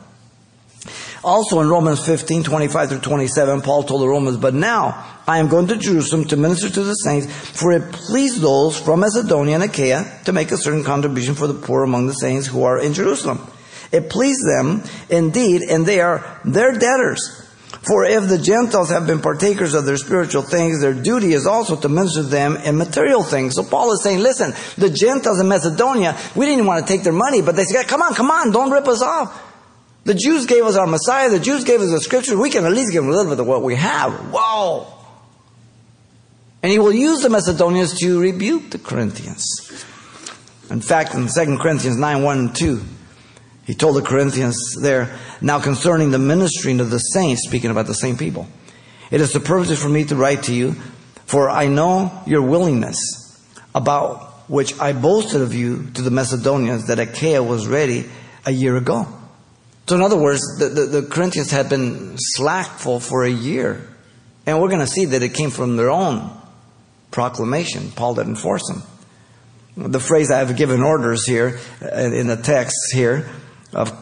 Also 1.25 1.61
in 1.61 1.69
Romans 1.69 2.05
15, 2.05 2.45
25 2.45 2.89
through 2.91 2.99
27, 2.99 3.63
Paul 3.63 3.83
told 3.83 4.03
the 4.03 4.09
Romans, 4.09 4.37
But 4.37 4.53
now 4.53 5.21
I 5.27 5.39
am 5.39 5.49
going 5.49 5.67
to 5.69 5.77
Jerusalem 5.77 6.27
to 6.27 6.37
minister 6.37 6.69
to 6.69 6.83
the 6.83 6.93
saints, 6.95 7.27
for 7.35 7.73
it 7.73 7.93
pleased 7.93 8.41
those 8.41 8.79
from 8.79 9.01
Macedonia 9.01 9.55
and 9.55 9.65
Achaia 9.65 10.21
to 10.27 10.33
make 10.33 10.53
a 10.53 10.59
certain 10.59 10.85
contribution 10.85 11.35
for 11.35 11.47
the 11.47 11.55
poor 11.55 11.83
among 11.83 12.07
the 12.07 12.13
saints 12.13 12.47
who 12.47 12.65
are 12.65 12.79
in 12.79 12.93
Jerusalem. 12.93 13.41
It 13.91 14.11
pleased 14.11 14.47
them 14.47 14.83
indeed, 15.09 15.63
and 15.63 15.87
they 15.87 16.01
are 16.01 16.41
their 16.45 16.73
debtors. 16.73 17.45
For 17.87 18.05
if 18.05 18.29
the 18.29 18.39
Gentiles 18.39 18.91
have 18.91 19.07
been 19.07 19.21
partakers 19.21 19.75
of 19.75 19.85
their 19.85 19.97
spiritual 19.97 20.43
things, 20.43 20.81
their 20.81 20.95
duty 20.95 21.33
is 21.33 21.47
also 21.47 21.77
to 21.77 21.89
minister 21.89 22.23
to 22.23 22.29
them 22.29 22.57
in 22.57 22.79
material 22.79 23.23
things. 23.23 23.55
So 23.55 23.63
Paul 23.63 23.93
is 23.93 24.03
saying, 24.03 24.21
listen, 24.21 24.55
the 24.79 24.91
Gentiles 24.91 25.41
in 25.41 25.49
Macedonia, 25.49 26.17
we 26.35 26.47
didn't 26.47 26.67
want 26.67 26.87
to 26.87 26.93
take 26.93 27.03
their 27.03 27.13
money, 27.13 27.43
but 27.43 27.57
they 27.57 27.65
said, 27.65 27.87
come 27.87 28.01
on, 28.01 28.15
come 28.15 28.31
on, 28.31 28.53
don't 28.53 28.71
rip 28.71 28.89
us 28.89 29.03
off. 29.03 29.44
The 30.05 30.15
Jews 30.15 30.47
gave 30.47 30.65
us 30.65 30.77
our 30.77 30.87
Messiah. 30.87 31.31
The 31.31 31.41
Jews 31.41 31.65
gave 31.65 31.81
us 31.81 31.91
the 31.91 32.01
scriptures. 32.01 32.37
We 32.37 32.51
can 32.51 32.65
at 32.65 32.73
least 32.73 32.93
give 32.93 33.03
them 33.03 33.11
a 33.11 33.17
little 33.17 33.33
bit 33.33 33.41
of 33.41 33.47
what 33.47 33.63
we 33.63 33.75
have. 33.75 34.13
Whoa! 34.33 34.87
And 36.63 36.71
he 36.73 36.79
will 36.79 36.93
use 36.93 37.23
the 37.23 37.31
Macedonians 37.31 37.99
to 38.01 38.21
rebuke 38.21 38.71
the 38.71 38.79
Corinthians. 38.79 39.45
In 40.71 40.81
fact, 40.81 41.15
in 41.15 41.29
2 41.29 41.59
Corinthians 41.59 41.97
9 41.97 42.23
1 42.23 42.39
and 42.39 42.57
2, 42.57 42.83
he 43.67 43.75
told 43.75 43.97
the 43.97 44.03
Corinthians 44.03 44.77
there, 44.81 45.19
now 45.41 45.61
concerning 45.61 46.11
the 46.11 46.19
ministering 46.19 46.81
of 46.81 46.91
the 46.91 46.99
saints, 46.99 47.47
speaking 47.47 47.71
about 47.71 47.87
the 47.87 47.95
same 47.95 48.17
people, 48.17 48.47
it 49.11 49.21
is 49.21 49.33
purpose 49.33 49.81
for 49.81 49.89
me 49.89 50.05
to 50.07 50.17
write 50.17 50.45
to 50.45 50.55
you, 50.55 50.73
for 51.27 51.49
I 51.49 51.67
know 51.67 52.23
your 52.27 52.43
willingness, 52.43 52.97
about 53.75 54.49
which 54.51 54.79
I 54.79 54.93
boasted 54.93 55.41
of 55.41 55.55
you 55.55 55.91
to 55.93 56.03
the 56.03 56.11
Macedonians 56.11 56.87
that 56.89 56.99
Achaia 56.99 57.43
was 57.43 57.67
ready 57.67 58.07
a 58.45 58.51
year 58.51 58.77
ago. 58.77 59.07
So, 59.87 59.97
in 59.97 60.03
other 60.03 60.17
words, 60.17 60.41
the, 60.59 60.69
the, 60.69 61.01
the 61.01 61.03
Corinthians 61.03 61.51
had 61.51 61.69
been 61.69 62.15
slackful 62.17 63.01
for 63.01 63.25
a 63.25 63.31
year. 63.31 63.87
And 64.47 64.61
we're 64.61 64.69
going 64.69 64.81
to 64.81 64.87
see 64.87 65.07
that 65.07 65.23
it 65.23 65.35
came 65.35 65.51
from 65.51 65.77
their 65.77 65.91
own 65.91 66.31
proclamation. 67.11 67.91
Paul 67.91 68.15
didn't 68.15 68.37
force 68.37 68.63
them. 68.69 68.83
The 69.91 70.01
phrase 70.01 70.31
I 70.31 70.39
have 70.39 70.57
given 70.57 70.83
orders 70.83 71.27
here 71.27 71.59
uh, 71.83 71.99
in 71.99 72.29
the 72.29 72.37
text 72.37 72.77
here 72.93 73.29
of 73.73 73.93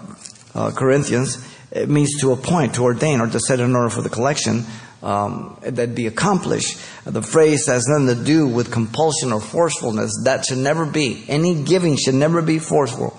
uh, 0.55 0.71
Corinthians, 0.73 1.49
it 1.71 1.89
means 1.89 2.21
to 2.21 2.33
appoint, 2.33 2.75
to 2.75 2.83
ordain, 2.83 3.21
or 3.21 3.27
to 3.27 3.41
set 3.41 3.59
in 3.59 3.75
order 3.75 3.89
for 3.89 4.03
the 4.03 4.11
collection 4.11 4.65
um, 5.03 5.59
that 5.63 5.95
be 5.95 6.07
accomplished. 6.07 6.79
The 7.05 7.23
phrase 7.23 7.67
has 7.67 7.89
nothing 7.89 8.19
to 8.19 8.25
do 8.25 8.47
with 8.47 8.71
compulsion 8.71 9.33
or 9.33 9.41
forcefulness. 9.41 10.13
That 10.25 10.45
should 10.45 10.59
never 10.59 10.85
be. 10.85 11.25
Any 11.29 11.65
giving 11.65 11.97
should 11.97 12.15
never 12.15 12.43
be 12.43 12.59
forceful. 12.59 13.19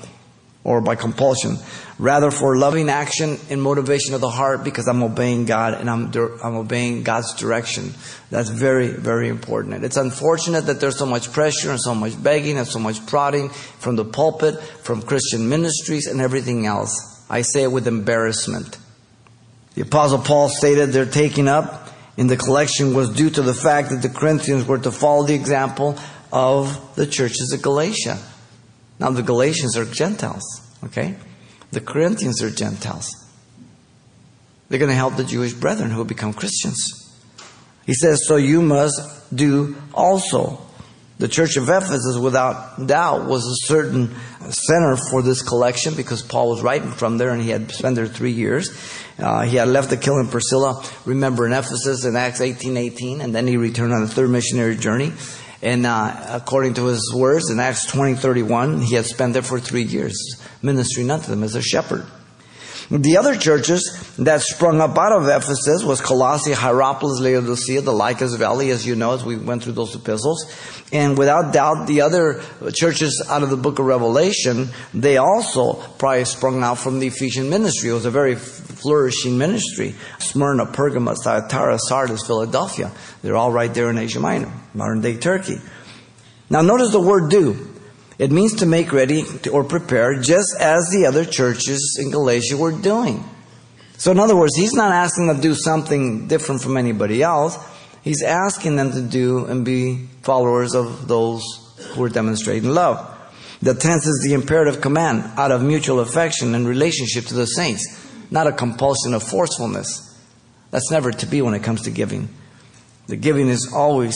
Or 0.64 0.82
by 0.82 0.96
compulsion. 0.96 1.58
Rather 2.00 2.32
for 2.32 2.58
loving 2.58 2.90
action 2.90 3.38
and 3.50 3.62
motivation 3.62 4.14
of 4.14 4.22
the 4.22 4.30
heart 4.30 4.64
because 4.64 4.88
I'm 4.88 5.04
obeying 5.04 5.46
God 5.46 5.74
and 5.74 5.90
I'm, 5.90 6.12
I'm 6.44 6.56
obeying 6.56 7.04
God's 7.04 7.34
direction. 7.36 7.94
That's 8.30 8.50
very, 8.50 8.88
very 8.88 9.28
important. 9.28 9.84
It's 9.84 9.98
unfortunate 9.98 10.66
that 10.68 10.80
there's 10.80 10.98
so 10.98 11.06
much 11.06 11.32
pressure 11.32 11.70
and 11.70 11.80
so 11.80 11.94
much 11.94 12.22
begging 12.22 12.58
and 12.58 12.68
so 12.68 12.80
much 12.80 13.06
prodding 13.06 13.50
from 13.50 13.96
the 13.96 14.06
pulpit, 14.06 14.60
from 14.60 15.02
Christian 15.02 15.50
ministries 15.50 16.08
and 16.08 16.22
everything 16.22 16.66
else. 16.66 17.26
I 17.30 17.42
say 17.42 17.64
it 17.64 17.72
with 17.72 17.88
embarrassment. 17.88 18.78
The 19.76 19.82
apostle 19.82 20.20
Paul 20.20 20.50
stated 20.50 20.92
their 20.92 21.06
taking 21.06 21.48
up 21.48 21.90
in 22.16 22.28
the 22.28 22.38
collection 22.38 22.94
was 22.94 23.10
due 23.10 23.30
to 23.32 23.42
the 23.42 23.54
fact 23.54 23.90
that 23.90 24.02
the 24.02 24.10
Corinthians 24.10 24.66
were 24.66 24.78
to 24.78 24.92
follow 24.92 25.26
the 25.26 25.34
example 25.34 25.98
of 26.32 26.96
the 26.96 27.08
churches 27.08 27.52
of 27.54 27.62
Galatia. 27.62 28.20
Now, 29.04 29.10
the 29.10 29.22
Galatians 29.22 29.76
are 29.76 29.84
Gentiles, 29.84 30.46
okay? 30.86 31.16
The 31.72 31.82
Corinthians 31.82 32.42
are 32.42 32.50
Gentiles. 32.50 33.10
They're 34.70 34.80
going 34.80 34.92
to 34.92 34.96
help 34.96 35.18
the 35.18 35.26
Jewish 35.26 35.52
brethren 35.52 35.92
who 35.92 36.06
become 36.06 36.32
Christians. 36.32 37.14
He 37.86 37.96
says, 37.96 38.26
So 38.26 38.38
you 38.38 38.62
must 38.62 39.36
do 39.36 39.76
also. 39.94 40.66
The 41.20 41.28
church 41.28 41.58
of 41.58 41.68
Ephesus, 41.68 42.18
without 42.18 42.88
doubt, 42.88 43.28
was 43.28 43.46
a 43.46 43.68
certain 43.68 44.16
center 44.50 44.96
for 45.12 45.22
this 45.22 45.42
collection 45.42 45.96
because 45.96 46.22
Paul 46.22 46.52
was 46.52 46.62
writing 46.62 46.92
from 46.92 47.18
there 47.18 47.32
and 47.32 47.42
he 47.42 47.50
had 47.50 47.72
spent 47.72 47.98
there 47.98 48.08
three 48.08 48.32
years. 48.32 48.70
Uh, 49.20 49.42
he 49.42 49.58
had 49.58 49.68
left 49.68 49.90
the 49.90 49.98
killing 49.98 50.30
Priscilla, 50.30 50.82
remember, 51.04 51.46
in 51.46 51.52
Ephesus 51.52 52.06
in 52.06 52.16
Acts 52.16 52.40
18 52.40 52.78
18, 52.78 53.20
and 53.20 53.36
then 53.36 53.48
he 53.48 53.58
returned 53.58 53.92
on 53.92 54.00
the 54.00 54.08
third 54.08 54.30
missionary 54.30 54.78
journey. 54.78 55.12
And 55.64 55.86
uh, 55.86 56.14
according 56.30 56.74
to 56.74 56.88
his 56.88 57.14
words 57.14 57.50
in 57.50 57.58
Acts 57.62 57.86
20 57.86 58.16
31, 58.16 58.82
he 58.82 58.96
had 58.96 59.06
spent 59.06 59.32
there 59.32 59.42
for 59.42 59.62
three 59.62 59.84
years, 59.84 60.36
ministering 60.62 61.10
unto 61.10 61.28
them 61.28 61.42
as 61.42 61.56
a 61.56 61.62
shepherd. 61.62 62.06
The 62.90 63.18
other 63.18 63.36
churches 63.36 64.14
that 64.18 64.42
sprung 64.42 64.82
up 64.82 64.98
out 64.98 65.14
of 65.14 65.28
Ephesus 65.28 65.84
was 65.84 66.02
Colossae, 66.02 66.52
Hierapolis, 66.52 67.20
Laodicea, 67.20 67.82
the 67.82 67.94
Lycus 67.94 68.36
Valley, 68.36 68.72
as 68.72 68.86
you 68.86 68.96
know, 68.96 69.14
as 69.14 69.24
we 69.24 69.38
went 69.38 69.64
through 69.64 69.74
those 69.74 69.96
epistles. 69.96 70.46
And 70.92 71.18
without 71.18 71.54
doubt, 71.54 71.88
the 71.88 72.02
other 72.02 72.42
churches 72.74 73.26
out 73.30 73.42
of 73.42 73.50
the 73.50 73.58
book 73.58 73.80
of 73.80 73.86
Revelation, 73.86 74.70
they 74.94 75.18
also 75.18 75.74
probably 75.98 76.26
sprung 76.26 76.62
out 76.62 76.78
from 76.78 77.00
the 77.00 77.08
Ephesian 77.08 77.50
ministry. 77.50 77.90
It 77.90 77.94
was 77.94 78.06
a 78.06 78.12
very 78.12 78.36
flourishing 78.36 79.38
ministry. 79.38 79.96
Smyrna, 80.20 80.68
Pergamos, 80.68 81.24
Thyatira, 81.24 81.80
Sardis, 81.80 82.28
Philadelphia. 82.28 82.92
They're 83.22 83.38
all 83.38 83.52
right 83.52 83.74
there 83.74 83.90
in 83.90 83.98
Asia 83.98 84.20
Minor, 84.20 84.52
modern 84.74 85.02
day 85.02 85.18
Turkey. 85.18 85.58
Now 86.50 86.62
notice 86.62 86.92
the 86.92 87.02
word 87.02 87.32
do. 87.32 87.73
It 88.20 88.32
means 88.32 88.56
to 88.56 88.66
make 88.66 88.92
ready 88.92 89.24
or 89.52 89.64
prepare, 89.64 90.20
just 90.22 90.56
as 90.60 90.90
the 90.92 91.06
other 91.08 91.26
churches 91.26 92.00
in 92.02 92.12
Galatia 92.12 92.58
were 92.58 92.72
doing. 92.72 93.24
So, 93.98 94.12
in 94.12 94.20
other 94.20 94.36
words, 94.36 94.56
he's 94.56 94.74
not 94.74 94.92
asking 94.92 95.28
them 95.28 95.38
to 95.38 95.42
do 95.42 95.56
something 95.56 96.28
different 96.28 96.62
from 96.62 96.78
anybody 96.78 97.24
else. 97.24 97.58
He's 98.04 98.22
asking 98.22 98.76
them 98.76 98.92
to 98.92 99.02
do 99.02 99.46
and 99.46 99.64
be 99.64 100.08
followers 100.24 100.76
of 100.76 101.08
those 101.08 101.44
who 101.92 102.04
are 102.04 102.10
demonstrating 102.10 102.70
love. 102.70 103.10
The 103.62 103.74
tense 103.74 104.06
is 104.06 104.22
the 104.28 104.34
imperative 104.34 104.82
command 104.82 105.24
out 105.38 105.52
of 105.52 105.64
mutual 105.64 106.02
affection 106.02 106.54
and 106.54 106.68
relationship 106.68 107.26
to 107.26 107.34
the 107.34 107.46
saints, 107.46 108.06
not 108.30 108.46
a 108.46 108.52
compulsion 108.52 109.14
of 109.14 109.24
forcefulness. 109.24 110.20
That's 110.70 110.92
never 110.92 111.12
to 111.12 111.26
be 111.26 111.42
when 111.42 111.54
it 111.54 111.64
comes 111.64 111.84
to 111.84 111.92
giving. 111.92 112.28
The 113.08 113.16
giving 113.16 113.48
is 113.48 113.72
always 113.74 114.16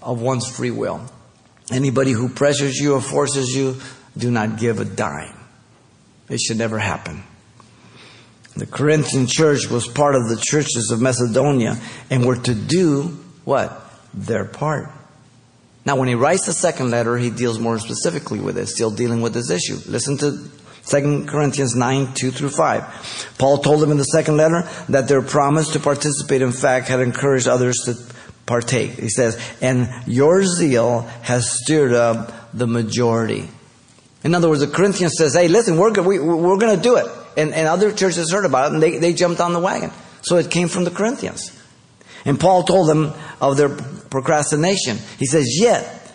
of 0.00 0.20
one's 0.20 0.48
free 0.48 0.70
will. 0.70 1.00
Anybody 1.70 2.12
who 2.12 2.28
pressures 2.28 2.76
you 2.76 2.94
or 2.94 3.00
forces 3.00 3.48
you, 3.48 3.76
do 4.16 4.30
not 4.30 4.58
give 4.58 4.80
a 4.80 4.84
dime. 4.84 5.36
It 6.28 6.40
should 6.40 6.58
never 6.58 6.78
happen. 6.78 7.22
The 8.56 8.66
Corinthian 8.66 9.26
church 9.26 9.68
was 9.68 9.86
part 9.86 10.14
of 10.14 10.28
the 10.28 10.36
churches 10.36 10.90
of 10.90 11.00
Macedonia 11.00 11.78
and 12.08 12.24
were 12.24 12.36
to 12.36 12.54
do 12.54 13.18
what? 13.44 13.82
Their 14.14 14.44
part. 14.44 14.90
Now, 15.84 15.96
when 15.96 16.08
he 16.08 16.14
writes 16.14 16.46
the 16.46 16.52
second 16.52 16.90
letter, 16.90 17.16
he 17.16 17.30
deals 17.30 17.58
more 17.58 17.78
specifically 17.78 18.40
with 18.40 18.58
it, 18.58 18.66
still 18.66 18.90
dealing 18.90 19.20
with 19.20 19.34
this 19.34 19.50
issue. 19.50 19.78
Listen 19.86 20.16
to 20.18 20.48
2 20.86 21.26
Corinthians 21.26 21.76
9, 21.76 22.14
2 22.14 22.30
through 22.30 22.48
5. 22.48 23.34
Paul 23.38 23.58
told 23.58 23.80
them 23.80 23.90
in 23.90 23.98
the 23.98 24.04
second 24.04 24.36
letter 24.36 24.68
that 24.88 25.06
their 25.06 25.22
promise 25.22 25.70
to 25.72 25.80
participate, 25.80 26.42
in 26.42 26.52
fact, 26.52 26.88
had 26.88 27.00
encouraged 27.00 27.46
others 27.46 27.76
to 27.84 27.94
partake. 28.46 28.92
He 28.92 29.08
says, 29.08 29.38
and 29.60 29.88
your 30.06 30.44
zeal 30.44 31.02
has 31.22 31.50
stirred 31.50 31.92
up 31.92 32.32
the 32.54 32.66
majority. 32.66 33.48
In 34.24 34.34
other 34.34 34.48
words, 34.48 34.60
the 34.60 34.68
Corinthians 34.68 35.14
says, 35.18 35.34
hey, 35.34 35.48
listen, 35.48 35.76
we're, 35.76 35.92
we, 36.02 36.18
we're 36.18 36.58
going 36.58 36.76
to 36.76 36.82
do 36.82 36.96
it. 36.96 37.06
And, 37.36 37.52
and 37.52 37.68
other 37.68 37.92
churches 37.92 38.32
heard 38.32 38.44
about 38.44 38.70
it 38.70 38.74
and 38.74 38.82
they, 38.82 38.98
they 38.98 39.12
jumped 39.12 39.40
on 39.40 39.52
the 39.52 39.60
wagon. 39.60 39.90
So 40.22 40.36
it 40.36 40.50
came 40.50 40.68
from 40.68 40.84
the 40.84 40.90
Corinthians. 40.90 41.52
And 42.24 42.40
Paul 42.40 42.64
told 42.64 42.88
them 42.88 43.12
of 43.40 43.56
their 43.56 43.68
procrastination. 43.68 44.98
He 45.18 45.26
says, 45.26 45.60
yet 45.60 46.05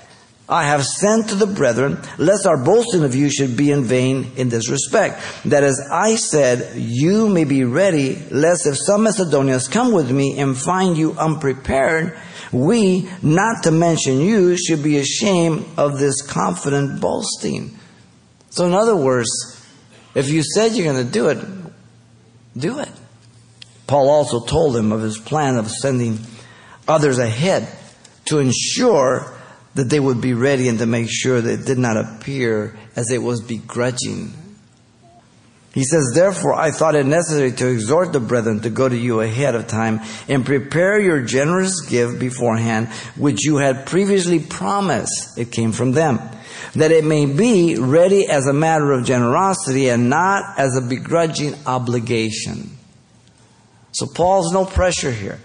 I 0.51 0.65
have 0.65 0.83
sent 0.85 1.29
to 1.29 1.35
the 1.35 1.47
brethren, 1.47 1.97
lest 2.17 2.45
our 2.45 2.61
boasting 2.61 3.05
of 3.05 3.15
you 3.15 3.31
should 3.31 3.55
be 3.55 3.71
in 3.71 3.85
vain 3.85 4.33
in 4.35 4.49
this 4.49 4.69
respect. 4.69 5.23
That 5.45 5.63
as 5.63 5.81
I 5.89 6.15
said, 6.15 6.75
you 6.75 7.29
may 7.29 7.45
be 7.45 7.63
ready, 7.63 8.17
lest 8.29 8.67
if 8.67 8.77
some 8.77 9.03
Macedonians 9.03 9.69
come 9.69 9.93
with 9.93 10.11
me 10.11 10.37
and 10.37 10.57
find 10.57 10.97
you 10.97 11.13
unprepared, 11.13 12.19
we, 12.51 13.09
not 13.21 13.63
to 13.63 13.71
mention 13.71 14.19
you, 14.19 14.57
should 14.57 14.83
be 14.83 14.97
ashamed 14.97 15.65
of 15.77 15.99
this 15.99 16.21
confident 16.21 16.99
boasting. 16.99 17.79
So, 18.49 18.65
in 18.65 18.73
other 18.73 18.97
words, 18.97 19.29
if 20.15 20.27
you 20.27 20.43
said 20.43 20.73
you're 20.73 20.91
going 20.91 21.05
to 21.05 21.09
do 21.09 21.29
it, 21.29 21.37
do 22.57 22.79
it. 22.79 22.89
Paul 23.87 24.09
also 24.09 24.41
told 24.41 24.75
them 24.75 24.91
of 24.91 25.01
his 25.01 25.17
plan 25.17 25.55
of 25.55 25.71
sending 25.71 26.19
others 26.89 27.19
ahead 27.19 27.69
to 28.25 28.39
ensure 28.39 29.37
that 29.75 29.89
they 29.89 29.99
would 29.99 30.21
be 30.21 30.33
ready 30.33 30.67
and 30.67 30.79
to 30.79 30.85
make 30.85 31.07
sure 31.09 31.39
that 31.39 31.61
it 31.61 31.65
did 31.65 31.77
not 31.77 31.97
appear 31.97 32.77
as 32.95 33.11
it 33.11 33.19
was 33.19 33.41
begrudging. 33.41 34.33
He 35.73 35.85
says, 35.85 36.11
Therefore, 36.13 36.53
I 36.53 36.71
thought 36.71 36.95
it 36.95 37.05
necessary 37.05 37.53
to 37.53 37.69
exhort 37.69 38.11
the 38.11 38.19
brethren 38.19 38.59
to 38.61 38.69
go 38.69 38.89
to 38.89 38.97
you 38.97 39.21
ahead 39.21 39.55
of 39.55 39.67
time 39.67 40.01
and 40.27 40.45
prepare 40.45 40.99
your 40.99 41.21
generous 41.21 41.85
gift 41.85 42.19
beforehand, 42.19 42.89
which 43.15 43.45
you 43.45 43.57
had 43.57 43.85
previously 43.85 44.39
promised. 44.39 45.37
It 45.37 45.51
came 45.51 45.71
from 45.71 45.93
them. 45.93 46.19
That 46.75 46.91
it 46.91 47.05
may 47.05 47.25
be 47.25 47.77
ready 47.77 48.27
as 48.27 48.47
a 48.47 48.53
matter 48.53 48.91
of 48.91 49.05
generosity 49.05 49.89
and 49.89 50.09
not 50.09 50.59
as 50.59 50.75
a 50.75 50.81
begrudging 50.81 51.55
obligation. 51.65 52.77
So 53.93 54.07
Paul's 54.07 54.51
no 54.51 54.65
pressure 54.65 55.11
here. 55.11 55.39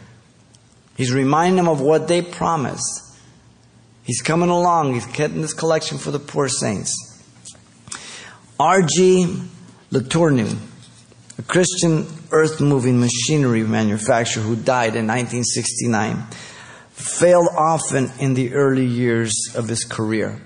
He's 0.97 1.13
reminding 1.13 1.57
them 1.57 1.69
of 1.69 1.81
what 1.81 2.09
they 2.09 2.23
promised. 2.23 3.06
He's 4.07 4.23
coming 4.23 4.51
along. 4.51 4.95
He's 4.95 5.07
getting 5.07 5.43
this 5.43 5.53
collection 5.53 5.99
for 5.99 6.13
the 6.13 6.21
poor 6.21 6.49
saints. 6.49 6.95
R.G. 8.59 9.43
Letourneau, 9.91 10.57
a 11.39 11.43
Christian 11.43 12.07
earth 12.31 12.61
moving 12.61 13.01
machinery 13.01 13.65
manufacturer 13.65 14.43
who 14.43 14.55
died 14.55 14.95
in 14.95 15.07
1969, 15.07 16.23
failed 16.93 17.49
often 17.57 18.11
in 18.21 18.35
the 18.35 18.55
early 18.55 18.87
years 18.87 19.35
of 19.57 19.69
his 19.69 19.85
career. 19.85 20.41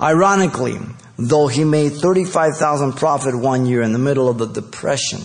Ironically, 0.00 0.78
though 1.16 1.48
he 1.48 1.64
made 1.64 1.94
35,000 1.94 2.92
profit 2.92 3.34
one 3.34 3.66
year 3.66 3.82
in 3.82 3.92
the 3.92 3.98
middle 3.98 4.28
of 4.28 4.38
the 4.38 4.46
depression, 4.46 5.22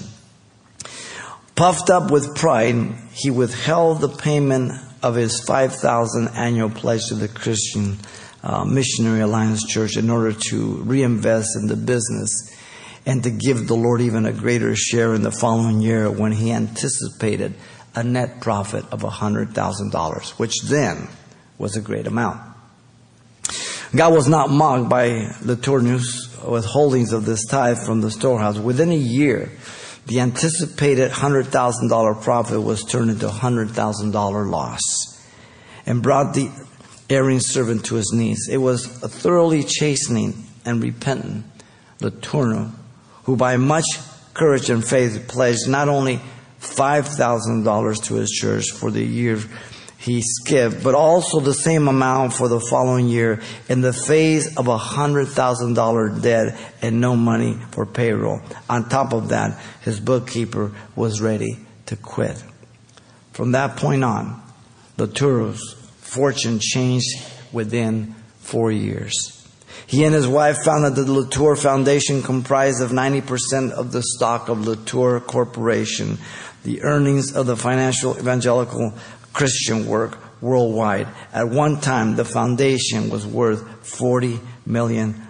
puffed 1.56 1.90
up 1.90 2.10
with 2.10 2.36
pride, 2.36 2.96
he 3.14 3.30
withheld 3.30 4.02
the 4.02 4.10
payment 4.10 4.72
of 5.04 5.16
his 5.16 5.42
5,000 5.42 6.30
annual 6.30 6.70
pledge 6.70 7.08
to 7.08 7.16
the 7.16 7.28
Christian 7.28 7.98
uh, 8.42 8.64
Missionary 8.66 9.22
Alliance 9.22 9.66
Church 9.68 9.98
in 9.98 10.10
order 10.10 10.34
to 10.50 10.78
reinvest 10.84 11.56
in 11.56 11.68
the 11.68 11.76
business 11.76 12.52
and 13.06 13.24
to 13.24 13.30
give 13.30 13.68
the 13.68 13.76
Lord 13.76 14.02
even 14.02 14.26
a 14.26 14.32
greater 14.32 14.76
share 14.76 15.14
in 15.14 15.22
the 15.22 15.32
following 15.32 15.82
year 15.82 16.10
when 16.10 16.32
he 16.32 16.52
anticipated 16.52 17.54
a 17.96 18.04
net 18.04 18.42
profit 18.42 18.86
of 18.92 19.02
$100,000, 19.02 20.30
which 20.40 20.56
then 20.64 21.08
was 21.58 21.76
a 21.76 21.82
great 21.82 22.08
amount. 22.08 22.42
God 23.96 24.14
was 24.14 24.28
not 24.28 24.50
mocked 24.50 24.90
by 24.90 25.10
Letourneau's 25.44 26.30
withholdings 26.38 27.14
of 27.14 27.26
this 27.26 27.46
tithe 27.46 27.78
from 27.86 28.02
the 28.02 28.10
storehouse. 28.10 28.58
Within 28.58 28.92
a 28.92 28.96
year, 28.96 29.52
the 30.06 30.20
anticipated 30.20 31.12
$100,000 31.12 32.22
profit 32.22 32.62
was 32.62 32.84
turned 32.84 33.10
into 33.10 33.28
a 33.28 33.32
$100,000 33.32 34.50
loss 34.50 34.82
and 35.86 36.02
brought 36.02 36.34
the 36.34 36.50
erring 37.10 37.40
servant 37.40 37.86
to 37.86 37.96
his 37.96 38.12
knees. 38.14 38.50
It 38.52 38.58
was 38.58 38.86
a 39.04 39.08
thoroughly 39.08 39.64
chastening 39.64 40.46
and 40.66 40.82
repentant 40.82 41.46
Letourneau 42.00 42.72
who 43.24 43.36
by 43.36 43.58
much 43.58 43.86
courage 44.34 44.70
and 44.70 44.86
faith 44.86 45.28
pledged 45.28 45.68
not 45.68 45.88
only 45.90 46.20
$5,000 46.62 48.04
to 48.06 48.14
his 48.16 48.30
church 48.30 48.72
for 48.72 48.92
the 48.92 49.04
year 49.04 49.40
he 50.04 50.22
skipped, 50.22 50.84
but 50.84 50.96
also 50.96 51.40
the 51.40 51.54
same 51.54 51.88
amount 51.88 52.34
for 52.34 52.50
the 52.50 52.60
following 52.60 53.08
year 53.08 53.42
in 53.70 53.80
the 53.80 53.94
face 53.94 54.58
of 54.58 54.68
a 54.68 54.78
hundred 54.78 55.28
thousand 55.30 55.76
dollar 55.76 56.10
debt 56.10 56.60
and 56.82 57.00
no 57.00 57.16
money 57.16 57.58
for 57.72 57.86
payroll. 57.86 58.42
On 58.70 58.90
top 58.90 59.14
of 59.14 59.30
that, 59.30 59.58
his 59.82 60.02
bookkeeper 60.02 60.74
was 60.98 61.22
ready 61.22 61.58
to 61.86 61.96
quit. 61.96 62.44
From 63.32 63.54
that 63.54 63.78
point 63.78 64.04
on, 64.04 64.42
Letourneau's 64.98 65.74
fortune 66.02 66.60
changed 66.60 67.08
within 67.54 68.14
four 68.40 68.74
years. 68.74 69.40
He 69.88 70.04
and 70.04 70.14
his 70.14 70.28
wife 70.28 70.58
founded 70.66 70.96
the 70.96 71.04
Letourneau 71.04 71.58
Foundation, 71.58 72.24
comprised 72.24 72.82
of 72.82 72.92
90% 72.92 73.72
of 73.72 73.94
the 73.94 74.04
stock 74.04 74.50
of 74.50 74.68
Latour 74.68 75.22
Corporation. 75.22 76.18
The 76.64 76.82
earnings 76.84 77.36
of 77.36 77.46
the 77.46 77.56
financial 77.58 78.18
evangelical 78.18 78.94
Christian 79.34 79.88
work 79.88 80.18
worldwide. 80.42 81.08
At 81.34 81.50
one 81.50 81.80
time, 81.82 82.16
the 82.16 82.26
foundation 82.26 83.10
was 83.10 83.26
worth 83.26 83.64
$40 83.84 84.40
million. 84.66 85.22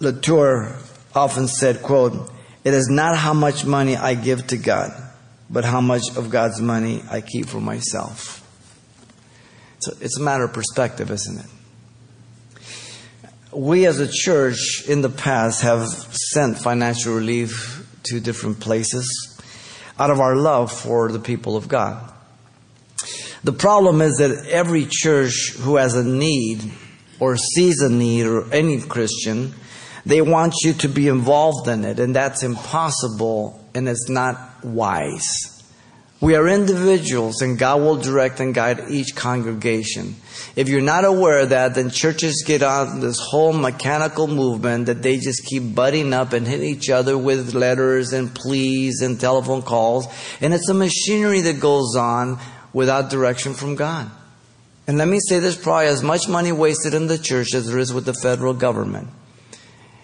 Letourneau 0.00 0.82
often 1.14 1.48
said, 1.48 1.82
quote, 1.82 2.30
It 2.64 2.74
is 2.74 2.88
not 2.88 3.16
how 3.16 3.34
much 3.34 3.64
money 3.64 3.96
I 3.96 4.14
give 4.14 4.46
to 4.48 4.56
God, 4.56 4.92
but 5.50 5.64
how 5.64 5.80
much 5.80 6.16
of 6.16 6.30
God's 6.30 6.60
money 6.60 7.02
I 7.10 7.20
keep 7.20 7.46
for 7.46 7.60
myself. 7.60 8.42
So 9.80 9.92
it's 10.00 10.18
a 10.18 10.22
matter 10.22 10.44
of 10.44 10.52
perspective, 10.52 11.10
isn't 11.10 11.38
it? 11.38 11.46
We 13.52 13.86
as 13.86 14.00
a 14.00 14.08
church 14.10 14.84
in 14.88 15.00
the 15.00 15.08
past 15.08 15.62
have 15.62 15.86
sent 15.88 16.58
financial 16.58 17.14
relief 17.14 17.86
to 18.04 18.20
different 18.20 18.60
places 18.60 19.35
out 19.98 20.10
of 20.10 20.20
our 20.20 20.36
love 20.36 20.72
for 20.72 21.10
the 21.10 21.18
people 21.18 21.56
of 21.56 21.68
God. 21.68 22.12
The 23.44 23.52
problem 23.52 24.00
is 24.02 24.16
that 24.16 24.46
every 24.46 24.86
church 24.88 25.54
who 25.58 25.76
has 25.76 25.94
a 25.94 26.04
need 26.04 26.70
or 27.20 27.36
sees 27.36 27.80
a 27.80 27.88
need 27.88 28.26
or 28.26 28.52
any 28.52 28.80
Christian, 28.80 29.54
they 30.04 30.20
want 30.20 30.54
you 30.62 30.72
to 30.74 30.88
be 30.88 31.08
involved 31.08 31.68
in 31.68 31.84
it, 31.84 31.98
and 31.98 32.14
that's 32.14 32.42
impossible 32.42 33.64
and 33.74 33.88
it's 33.88 34.08
not 34.08 34.64
wise. 34.64 35.55
We 36.18 36.34
are 36.34 36.48
individuals 36.48 37.42
and 37.42 37.58
God 37.58 37.82
will 37.82 37.96
direct 37.96 38.40
and 38.40 38.54
guide 38.54 38.84
each 38.88 39.14
congregation. 39.14 40.16
If 40.54 40.68
you're 40.68 40.80
not 40.80 41.04
aware 41.04 41.40
of 41.40 41.50
that, 41.50 41.74
then 41.74 41.90
churches 41.90 42.42
get 42.46 42.62
on 42.62 43.00
this 43.00 43.18
whole 43.20 43.52
mechanical 43.52 44.26
movement 44.26 44.86
that 44.86 45.02
they 45.02 45.18
just 45.18 45.44
keep 45.44 45.74
butting 45.74 46.14
up 46.14 46.32
and 46.32 46.46
hit 46.46 46.62
each 46.62 46.88
other 46.88 47.18
with 47.18 47.54
letters 47.54 48.14
and 48.14 48.34
pleas 48.34 49.02
and 49.02 49.20
telephone 49.20 49.60
calls. 49.60 50.06
And 50.40 50.54
it's 50.54 50.70
a 50.70 50.74
machinery 50.74 51.42
that 51.42 51.60
goes 51.60 51.94
on 51.96 52.38
without 52.72 53.10
direction 53.10 53.52
from 53.52 53.74
God. 53.74 54.10
And 54.86 54.96
let 54.96 55.08
me 55.08 55.18
say 55.20 55.38
there's 55.38 55.56
probably 55.56 55.88
as 55.88 56.02
much 56.02 56.28
money 56.28 56.52
wasted 56.52 56.94
in 56.94 57.08
the 57.08 57.18
church 57.18 57.54
as 57.54 57.66
there 57.66 57.78
is 57.78 57.92
with 57.92 58.06
the 58.06 58.14
federal 58.14 58.54
government. 58.54 59.08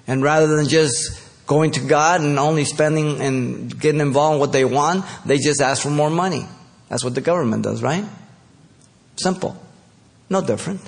And 0.07 0.23
rather 0.23 0.57
than 0.57 0.69
just 0.69 1.19
going 1.52 1.71
to 1.73 1.80
God 1.80 2.23
and 2.23 2.38
only 2.38 2.64
spending 2.64 3.21
and 3.21 3.78
getting 3.78 4.00
involved 4.00 4.35
in 4.35 4.40
what 4.40 4.52
they 4.52 4.64
want, 4.64 5.04
they 5.26 5.37
just 5.37 5.61
ask 5.61 5.82
for 5.82 5.90
more 5.90 6.09
money. 6.09 6.47
That's 6.88 7.04
what 7.04 7.14
the 7.14 7.21
government 7.21 7.62
does, 7.62 7.82
right? 7.82 8.04
Simple. 9.16 9.54
No 10.30 10.40
different. 10.40 10.80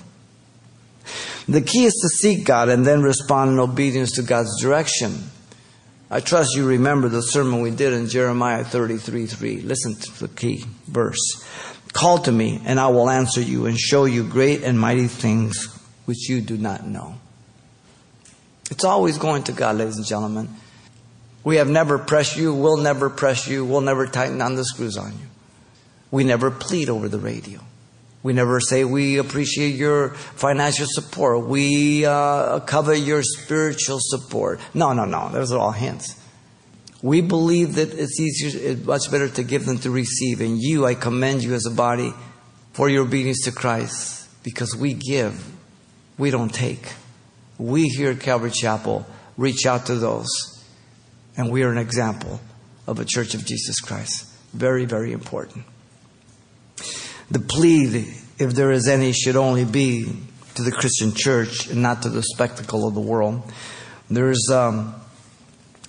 The 1.47 1.61
key 1.61 1.85
is 1.85 1.93
to 2.01 2.09
seek 2.09 2.45
God 2.45 2.69
and 2.69 2.83
then 2.83 3.03
respond 3.03 3.51
in 3.51 3.59
obedience 3.59 4.13
to 4.13 4.23
God's 4.23 4.59
direction. 4.59 5.29
I 6.09 6.19
trust 6.19 6.55
you 6.55 6.65
remember 6.65 7.09
the 7.09 7.21
sermon 7.21 7.61
we 7.61 7.69
did 7.69 7.93
in 7.93 8.09
Jeremiah 8.09 8.63
33 8.63 9.27
3. 9.27 9.61
Listen 9.61 9.95
to 9.95 10.19
the 10.19 10.27
key 10.27 10.65
verse. 10.87 11.43
Call 11.93 12.17
to 12.19 12.31
me, 12.31 12.59
and 12.65 12.79
I 12.79 12.87
will 12.87 13.09
answer 13.09 13.41
you 13.41 13.67
and 13.67 13.77
show 13.77 14.05
you 14.05 14.23
great 14.27 14.63
and 14.63 14.79
mighty 14.79 15.07
things 15.07 15.67
which 16.05 16.27
you 16.27 16.41
do 16.41 16.57
not 16.57 16.87
know. 16.87 17.15
It's 18.75 18.83
always 18.83 19.17
going 19.17 19.43
to 19.43 19.53
God, 19.53 19.77
ladies 19.77 19.95
and 19.95 20.05
gentlemen. 20.05 20.49
We 21.45 21.55
have 21.55 21.69
never 21.69 21.97
pressed 21.97 22.35
you, 22.35 22.53
we'll 22.53 22.75
never 22.75 23.09
press 23.09 23.47
you, 23.47 23.63
we'll 23.63 23.79
never 23.79 24.05
tighten 24.05 24.41
on 24.41 24.55
the 24.55 24.65
screws 24.65 24.97
on 24.97 25.13
you. 25.13 25.27
We 26.11 26.25
never 26.25 26.51
plead 26.51 26.89
over 26.89 27.07
the 27.07 27.17
radio. 27.17 27.61
We 28.21 28.33
never 28.33 28.59
say 28.59 28.83
we 28.83 29.17
appreciate 29.17 29.75
your 29.75 30.09
financial 30.09 30.87
support. 30.89 31.47
We 31.47 32.05
uh, 32.05 32.59
cover 32.61 32.93
your 32.93 33.23
spiritual 33.23 33.99
support. 34.01 34.59
No, 34.73 34.91
no, 34.91 35.05
no. 35.05 35.29
Those 35.29 35.53
are 35.53 35.59
all 35.59 35.71
hints. 35.71 36.21
We 37.01 37.21
believe 37.21 37.75
that 37.75 37.93
it's 37.93 38.19
easier, 38.19 38.71
it's 38.71 38.83
much 38.83 39.09
better 39.09 39.29
to 39.29 39.43
give 39.43 39.67
than 39.67 39.77
to 39.79 39.89
receive. 39.89 40.41
And 40.41 40.61
you, 40.61 40.85
I 40.85 40.95
commend 40.95 41.45
you 41.45 41.53
as 41.53 41.65
a 41.65 41.71
body 41.71 42.13
for 42.73 42.89
your 42.89 43.03
obedience 43.03 43.43
to 43.45 43.53
Christ 43.53 44.27
because 44.43 44.75
we 44.75 44.95
give, 44.95 45.49
we 46.17 46.29
don't 46.29 46.53
take 46.53 46.91
we 47.57 47.87
here 47.87 48.11
at 48.11 48.19
Calvary 48.19 48.51
Chapel 48.51 49.05
reach 49.37 49.65
out 49.65 49.85
to 49.87 49.95
those, 49.95 50.27
and 51.37 51.51
we 51.51 51.63
are 51.63 51.71
an 51.71 51.77
example 51.77 52.39
of 52.87 52.99
a 52.99 53.05
church 53.05 53.33
of 53.33 53.45
Jesus 53.45 53.79
Christ. 53.79 54.27
Very, 54.53 54.85
very 54.85 55.11
important. 55.11 55.65
The 57.31 57.39
plea, 57.39 58.13
if 58.37 58.53
there 58.53 58.71
is 58.71 58.87
any, 58.87 59.11
should 59.11 59.35
only 59.35 59.65
be 59.65 60.05
to 60.55 60.61
the 60.61 60.71
Christian 60.71 61.13
church 61.13 61.67
and 61.67 61.81
not 61.81 62.03
to 62.03 62.09
the 62.09 62.23
spectacle 62.23 62.87
of 62.87 62.93
the 62.93 63.01
world. 63.01 63.41
There's 64.09 64.49
um, 64.51 64.95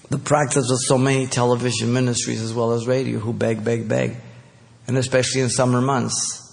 the 0.08 0.18
practice 0.18 0.70
of 0.70 0.78
so 0.80 0.98
many 0.98 1.26
television 1.26 1.92
ministries 1.92 2.42
as 2.42 2.54
well 2.54 2.72
as 2.72 2.86
radio 2.86 3.18
who 3.18 3.32
beg, 3.32 3.64
beg, 3.64 3.88
beg, 3.88 4.16
and 4.88 4.96
especially 4.96 5.42
in 5.42 5.50
summer 5.50 5.80
months 5.80 6.45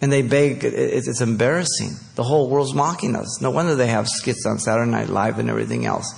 and 0.00 0.12
they 0.12 0.22
beg. 0.22 0.64
It's 0.64 1.20
embarrassing. 1.20 1.92
The 2.14 2.22
whole 2.22 2.48
world's 2.48 2.74
mocking 2.74 3.16
us. 3.16 3.40
No 3.40 3.50
wonder 3.50 3.74
they 3.74 3.86
have 3.86 4.08
skits 4.08 4.44
on 4.46 4.58
Saturday 4.58 4.90
Night 4.90 5.08
Live 5.08 5.38
and 5.38 5.48
everything 5.48 5.86
else. 5.86 6.12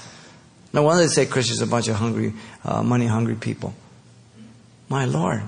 No 0.73 0.83
wonder 0.83 1.03
they 1.03 1.09
say 1.09 1.27
Christians 1.27 1.61
are 1.63 1.67
a 1.67 1.69
bunch 1.69 1.89
of 1.89 1.97
hungry, 1.97 2.35
uh, 2.65 2.83
money 2.83 3.07
hungry 3.07 3.37
people. 3.37 3.75
My 4.89 5.05
Lord. 5.05 5.43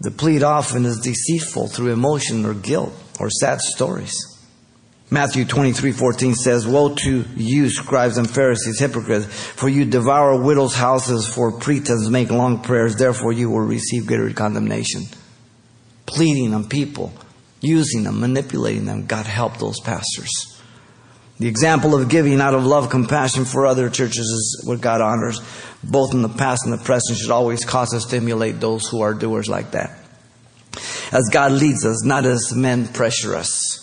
The 0.00 0.10
plead 0.10 0.42
often 0.42 0.84
is 0.84 1.00
deceitful 1.00 1.68
through 1.68 1.92
emotion 1.92 2.44
or 2.44 2.52
guilt 2.52 2.92
or 3.18 3.30
sad 3.30 3.60
stories. 3.60 4.14
Matthew 5.08 5.44
23, 5.44 5.92
14 5.92 6.34
says, 6.34 6.66
Woe 6.66 6.94
to 6.96 7.24
you, 7.36 7.70
scribes 7.70 8.18
and 8.18 8.28
Pharisees, 8.28 8.80
hypocrites, 8.80 9.26
for 9.26 9.68
you 9.68 9.84
devour 9.84 10.42
widows' 10.42 10.74
houses 10.74 11.28
for 11.28 11.52
pretense, 11.52 12.08
make 12.08 12.30
long 12.30 12.60
prayers, 12.60 12.96
therefore 12.96 13.32
you 13.32 13.48
will 13.48 13.60
receive 13.60 14.06
greater 14.06 14.32
condemnation 14.32 15.04
pleading 16.06 16.54
on 16.54 16.68
people, 16.68 17.12
using 17.60 18.04
them, 18.04 18.20
manipulating 18.20 18.86
them. 18.86 19.06
God 19.06 19.26
help 19.26 19.58
those 19.58 19.80
pastors. 19.80 20.30
The 21.38 21.48
example 21.48 21.94
of 21.94 22.08
giving 22.08 22.40
out 22.40 22.54
of 22.54 22.64
love, 22.64 22.88
compassion 22.88 23.44
for 23.44 23.66
other 23.66 23.90
churches 23.90 24.26
is 24.26 24.62
what 24.66 24.80
God 24.80 25.02
honors, 25.02 25.38
both 25.84 26.14
in 26.14 26.22
the 26.22 26.30
past 26.30 26.62
and 26.64 26.72
the 26.72 26.82
present, 26.82 27.18
should 27.18 27.30
always 27.30 27.64
cause 27.64 27.92
us 27.92 28.06
to 28.06 28.16
emulate 28.16 28.58
those 28.58 28.88
who 28.88 29.02
are 29.02 29.12
doers 29.12 29.48
like 29.48 29.72
that. 29.72 29.98
As 31.12 31.28
God 31.30 31.52
leads 31.52 31.84
us, 31.84 32.04
not 32.04 32.24
as 32.24 32.54
men 32.54 32.88
pressure 32.88 33.34
us. 33.34 33.82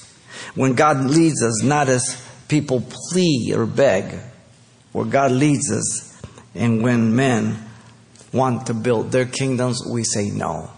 When 0.56 0.74
God 0.74 1.06
leads 1.06 1.44
us, 1.44 1.64
not 1.64 1.90
as 1.90 2.20
people 2.48 2.82
plead 3.12 3.54
or 3.56 3.66
beg, 3.66 4.20
where 4.92 5.06
God 5.06 5.32
leads 5.32 5.72
us, 5.72 6.22
and 6.56 6.84
when 6.84 7.16
men 7.16 7.64
want 8.32 8.68
to 8.68 8.74
build 8.74 9.12
their 9.12 9.26
kingdoms, 9.26 9.82
we 9.88 10.04
say 10.04 10.30
no. 10.30 10.70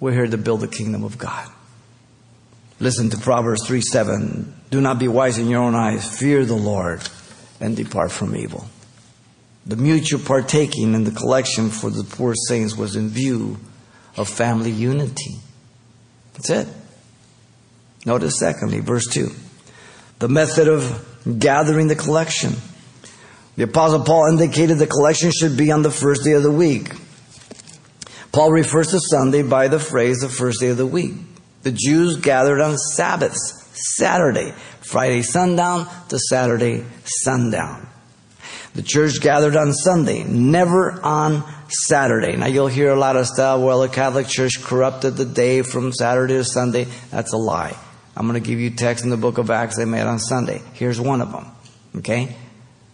We're 0.00 0.12
here 0.12 0.26
to 0.26 0.38
build 0.38 0.60
the 0.62 0.68
kingdom 0.68 1.04
of 1.04 1.18
God. 1.18 1.48
Listen 2.80 3.10
to 3.10 3.18
Proverbs 3.18 3.66
3 3.66 3.82
7. 3.82 4.54
Do 4.70 4.80
not 4.80 4.98
be 4.98 5.06
wise 5.06 5.36
in 5.36 5.48
your 5.48 5.62
own 5.62 5.74
eyes. 5.74 6.18
Fear 6.18 6.46
the 6.46 6.54
Lord 6.54 7.06
and 7.60 7.76
depart 7.76 8.10
from 8.10 8.34
evil. 8.34 8.66
The 9.66 9.76
mutual 9.76 10.20
partaking 10.20 10.94
in 10.94 11.04
the 11.04 11.10
collection 11.10 11.68
for 11.68 11.90
the 11.90 12.02
poor 12.02 12.34
saints 12.48 12.74
was 12.74 12.96
in 12.96 13.10
view 13.10 13.58
of 14.16 14.28
family 14.28 14.70
unity. 14.70 15.36
That's 16.32 16.48
it. 16.48 16.68
Notice, 18.06 18.38
secondly, 18.38 18.80
verse 18.80 19.06
2. 19.08 19.30
The 20.20 20.28
method 20.28 20.68
of 20.68 21.38
gathering 21.38 21.88
the 21.88 21.96
collection. 21.96 22.54
The 23.56 23.64
Apostle 23.64 24.04
Paul 24.04 24.30
indicated 24.30 24.78
the 24.78 24.86
collection 24.86 25.30
should 25.30 25.58
be 25.58 25.70
on 25.70 25.82
the 25.82 25.90
first 25.90 26.24
day 26.24 26.32
of 26.32 26.42
the 26.42 26.50
week. 26.50 26.94
Paul 28.32 28.52
refers 28.52 28.88
to 28.88 29.00
Sunday 29.00 29.42
by 29.42 29.68
the 29.68 29.80
phrase 29.80 30.18
the 30.18 30.28
first 30.28 30.60
day 30.60 30.68
of 30.68 30.76
the 30.76 30.86
week. 30.86 31.14
The 31.62 31.72
Jews 31.72 32.16
gathered 32.16 32.60
on 32.60 32.78
Sabbaths, 32.78 33.68
Saturday, 33.96 34.52
Friday 34.80 35.22
sundown 35.22 35.88
to 36.08 36.18
Saturday 36.18 36.84
sundown. 37.04 37.86
The 38.74 38.82
church 38.82 39.20
gathered 39.20 39.56
on 39.56 39.72
Sunday, 39.72 40.22
never 40.22 40.92
on 41.02 41.42
Saturday. 41.68 42.36
Now 42.36 42.46
you'll 42.46 42.68
hear 42.68 42.90
a 42.90 42.98
lot 42.98 43.16
of 43.16 43.26
stuff, 43.26 43.60
well, 43.60 43.80
the 43.80 43.88
Catholic 43.88 44.28
Church 44.28 44.62
corrupted 44.62 45.16
the 45.16 45.24
day 45.24 45.62
from 45.62 45.92
Saturday 45.92 46.34
to 46.34 46.44
Sunday. 46.44 46.86
That's 47.10 47.32
a 47.32 47.36
lie. 47.36 47.76
I'm 48.16 48.28
going 48.28 48.40
to 48.40 48.48
give 48.48 48.60
you 48.60 48.70
text 48.70 49.02
in 49.02 49.10
the 49.10 49.16
book 49.16 49.38
of 49.38 49.50
Acts 49.50 49.76
they 49.76 49.84
made 49.84 50.02
on 50.02 50.18
Sunday. 50.20 50.62
Here's 50.74 51.00
one 51.00 51.20
of 51.20 51.32
them. 51.32 51.46
Okay? 51.96 52.36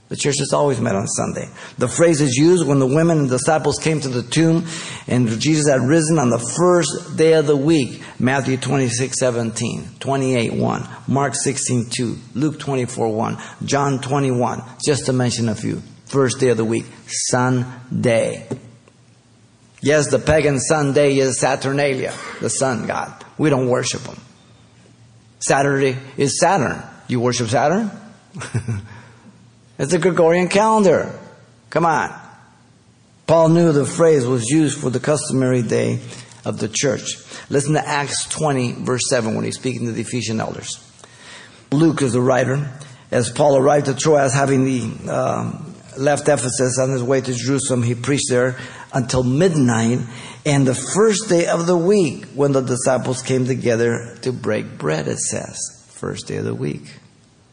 The 0.09 0.17
church 0.17 0.37
has 0.39 0.53
always 0.53 0.81
met 0.81 0.95
on 0.95 1.09
Sunday. 1.09 1.49
The 1.79 1.89
phrase 1.89 2.21
is 2.21 2.37
used 2.37 2.67
when 2.67 2.79
the 2.79 2.87
women 2.87 3.19
and 3.19 3.29
disciples 3.29 3.79
came 3.79 4.01
to 4.01 4.09
the 4.09 4.23
tomb 4.23 4.65
and 5.09 5.29
Jesus 5.41 5.69
had 5.69 5.81
risen 5.81 6.19
on 6.19 6.31
the 6.31 6.39
first 6.39 7.17
day 7.17 7.33
of 7.33 7.47
the 7.47 7.57
week. 7.57 8.03
Matthew 8.21 8.57
26, 8.57 9.19
17, 9.19 9.89
28, 9.99 10.53
1, 10.53 10.89
Mark 11.09 11.35
16, 11.35 11.87
2, 11.91 12.17
Luke 12.35 12.59
24, 12.61 13.13
1, 13.13 13.39
John 13.65 14.01
21, 14.01 14.63
just 14.85 15.07
to 15.07 15.13
mention 15.13 15.49
a 15.49 15.57
few. 15.57 15.83
First 16.07 16.39
day 16.39 16.51
of 16.51 16.57
the 16.57 16.65
week, 16.65 16.87
Sunday. 17.09 18.49
Yes, 19.83 20.09
the 20.09 20.21
pagan 20.21 20.61
Sunday 20.61 21.19
is 21.19 21.41
Saturnalia, 21.41 22.15
the 22.41 22.49
sun 22.49 22.87
god. 22.87 23.25
We 23.39 23.51
don't 23.51 23.69
worship 23.69 24.03
him. 24.03 24.19
Saturday 25.41 25.97
is 26.17 26.39
Saturn. 26.39 26.81
You 27.09 27.19
worship 27.21 27.49
Saturn? 27.49 27.91
it's 29.79 29.93
the 29.93 29.99
Gregorian 29.99 30.49
calendar. 30.49 31.19
Come 31.71 31.85
on. 31.85 32.15
Paul 33.27 33.49
knew 33.49 33.73
the 33.73 33.85
phrase 33.85 34.25
was 34.27 34.45
used 34.49 34.81
for 34.81 34.91
the 34.91 35.01
customary 35.01 35.63
day 35.63 36.01
of 36.45 36.59
the 36.59 36.69
church. 36.69 37.17
Listen 37.51 37.75
to 37.75 37.87
Acts 37.87 38.29
20, 38.29 38.73
verse 38.85 39.03
7, 39.11 39.35
when 39.35 39.45
he's 39.45 39.57
speaking 39.57 39.87
to 39.87 39.93
the 39.93 40.03
Ephesian 40.03 40.41
elders. 40.41 40.83
Luke 41.73 42.03
is 42.03 42.13
the 42.13 42.21
writer. 42.21 42.71
As 43.11 43.31
Paul 43.31 43.57
arrived 43.57 43.89
at 43.89 43.99
Troas, 43.99 44.33
having 44.33 44.65
the, 44.65 45.13
um, 45.13 45.75
left 45.99 46.29
Ephesus 46.29 46.79
on 46.79 46.91
his 46.91 47.03
way 47.03 47.21
to 47.21 47.35
Jerusalem, 47.35 47.83
he 47.83 47.95
preached 47.95 48.31
there 48.31 48.57
until 48.93 49.25
midnight 49.25 50.01
and 50.47 50.65
the 50.65 50.75
first 50.75 51.29
day 51.29 51.49
of 51.49 51.67
the 51.67 51.77
week 51.77 52.27
when 52.27 52.53
the 52.53 52.61
disciples 52.61 53.21
came 53.21 53.47
together 53.47 54.17
to 54.23 54.33
break 54.33 54.79
bread, 54.79 55.09
it 55.09 55.19
says. 55.19 55.59
First 55.89 56.29
day 56.29 56.37
of 56.37 56.45
the 56.45 56.55
week. 56.55 56.85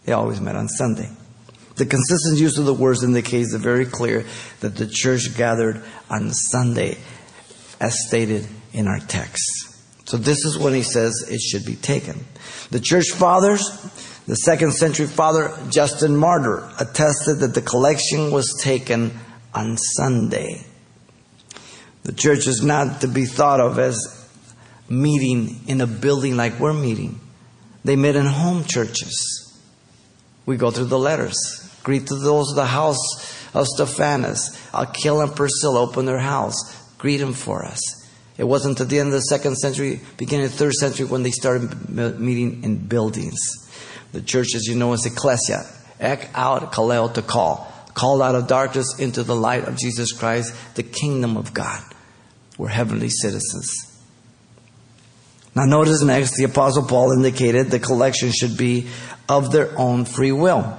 They 0.06 0.14
always 0.14 0.40
met 0.40 0.56
on 0.56 0.68
Sunday. 0.68 1.10
The 1.76 1.86
consistent 1.86 2.40
use 2.40 2.58
of 2.58 2.66
the 2.66 2.74
words 2.74 3.04
indicates 3.04 3.56
very 3.56 3.86
clear 3.86 4.26
that 4.60 4.76
the 4.76 4.88
church 4.88 5.36
gathered 5.36 5.84
on 6.10 6.32
Sunday, 6.32 6.98
as 7.80 7.98
stated 8.08 8.48
in 8.74 8.88
our 8.88 9.00
text. 9.00 9.42
So 10.06 10.18
this 10.18 10.46
is 10.46 10.58
when 10.58 10.74
he 10.74 10.84
says 10.84 11.28
it 11.30 11.42
should 11.42 11.66
be 11.66 11.76
taken. 11.76 12.26
The 12.70 12.80
church 12.80 13.10
fathers, 13.12 13.62
the 14.28 14.36
second 14.36 14.74
century 14.74 15.08
father 15.08 15.58
Justin 15.70 16.16
Martyr 16.16 16.70
attested 16.80 17.40
that 17.40 17.56
the 17.56 17.62
collection 17.62 18.32
was 18.32 18.54
taken 18.62 19.20
on 19.54 19.78
Sunday. 19.78 20.66
The 22.04 22.14
church 22.14 22.48
is 22.48 22.62
not 22.62 23.02
to 23.02 23.08
be 23.08 23.26
thought 23.26 23.60
of 23.60 23.80
as 23.80 24.30
meeting 24.90 25.62
in 25.68 25.82
a 25.82 25.88
building 25.88 26.36
like 26.36 26.60
we're 26.60 26.74
meeting. 26.74 27.20
They 27.84 27.96
met 27.96 28.16
in 28.16 28.26
home 28.26 28.66
churches. 28.66 29.43
We 30.46 30.58
go 30.58 30.72
through 30.72 30.86
the 30.86 31.00
letters. 31.00 31.38
Greet 31.84 32.08
to 32.08 32.16
those 32.16 32.50
of 32.50 32.56
the 32.56 32.66
house 32.66 33.00
of 33.54 33.68
Stephanas. 33.68 34.58
Aquila 34.74 35.26
and 35.26 35.36
Priscilla 35.36 35.82
open 35.82 36.06
their 36.06 36.20
house. 36.20 36.56
Greet 36.98 37.18
them 37.18 37.34
for 37.34 37.66
us. 37.66 37.82
It 38.38 38.46
wasn't 38.46 38.82
at 38.82 38.90
the 38.90 39.00
end 39.00 39.08
of 39.08 39.14
the 39.14 39.22
second 39.22 39.58
century, 39.58 40.02
beginning 40.18 40.46
of 40.46 40.52
the 40.52 40.58
third 40.58 40.74
century, 40.74 41.06
when 41.06 41.24
they 41.24 41.32
started 41.32 41.90
meeting 42.20 42.64
in 42.64 42.88
buildings. 42.88 43.40
The 44.12 44.22
church, 44.22 44.56
as 44.56 44.66
you 44.66 44.76
know, 44.76 44.94
is 44.94 45.06
ecclesia. 45.06 45.66
Ek 46.00 46.30
out, 46.34 46.72
kaleo 46.72 47.14
to 47.14 47.22
call. 47.22 47.72
Called 47.94 48.22
out 48.22 48.36
of 48.36 48.48
darkness 48.48 48.98
into 48.98 49.24
the 49.24 49.36
light 49.36 49.66
of 49.66 49.78
Jesus 49.78 50.12
Christ, 50.12 50.56
the 50.76 50.84
kingdom 50.84 51.38
of 51.38 51.54
God. 51.54 51.84
We're 52.58 52.70
heavenly 52.70 53.10
citizens. 53.10 53.93
Now, 55.56 55.66
notice 55.66 56.02
next, 56.02 56.36
the 56.36 56.46
Apostle 56.46 56.84
Paul 56.84 57.12
indicated 57.12 57.70
the 57.70 57.80
collection 57.80 58.32
should 58.32 58.58
be 58.58 58.88
of 59.30 59.52
their 59.52 59.78
own 59.78 60.06
free 60.06 60.32
will. 60.32 60.78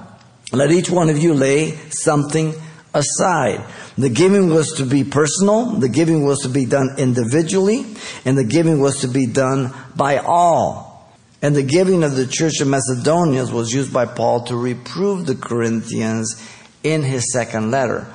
Let 0.51 0.71
each 0.71 0.89
one 0.89 1.09
of 1.09 1.17
you 1.17 1.33
lay 1.33 1.77
something 1.89 2.53
aside. 2.93 3.63
The 3.97 4.09
giving 4.09 4.49
was 4.49 4.73
to 4.73 4.85
be 4.85 5.03
personal, 5.03 5.67
the 5.67 5.89
giving 5.89 6.25
was 6.25 6.39
to 6.39 6.49
be 6.49 6.65
done 6.65 6.95
individually, 6.97 7.85
and 8.25 8.37
the 8.37 8.43
giving 8.43 8.79
was 8.79 9.01
to 9.01 9.07
be 9.07 9.27
done 9.27 9.73
by 9.95 10.17
all. 10.17 11.13
And 11.41 11.55
the 11.55 11.63
giving 11.63 12.03
of 12.03 12.15
the 12.15 12.27
church 12.27 12.59
of 12.59 12.67
Macedonia 12.67 13.45
was 13.45 13.73
used 13.73 13.93
by 13.93 14.05
Paul 14.05 14.45
to 14.45 14.57
reprove 14.57 15.25
the 15.25 15.35
Corinthians 15.35 16.35
in 16.83 17.03
his 17.03 17.31
second 17.31 17.71
letter 17.71 18.07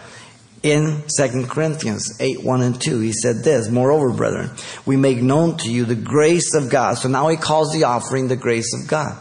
in 0.62 1.02
2 1.16 1.46
Corinthians 1.46 2.18
8, 2.20 2.44
1 2.44 2.62
and 2.62 2.80
2. 2.80 3.00
He 3.00 3.12
said 3.12 3.42
this, 3.42 3.68
Moreover, 3.68 4.12
brethren, 4.12 4.50
we 4.84 4.96
make 4.96 5.18
known 5.18 5.56
to 5.58 5.70
you 5.70 5.84
the 5.84 5.94
grace 5.94 6.54
of 6.54 6.70
God. 6.70 6.98
So 6.98 7.08
now 7.08 7.28
he 7.28 7.36
calls 7.36 7.72
the 7.72 7.84
offering 7.84 8.28
the 8.28 8.36
grace 8.36 8.74
of 8.74 8.88
God. 8.88 9.16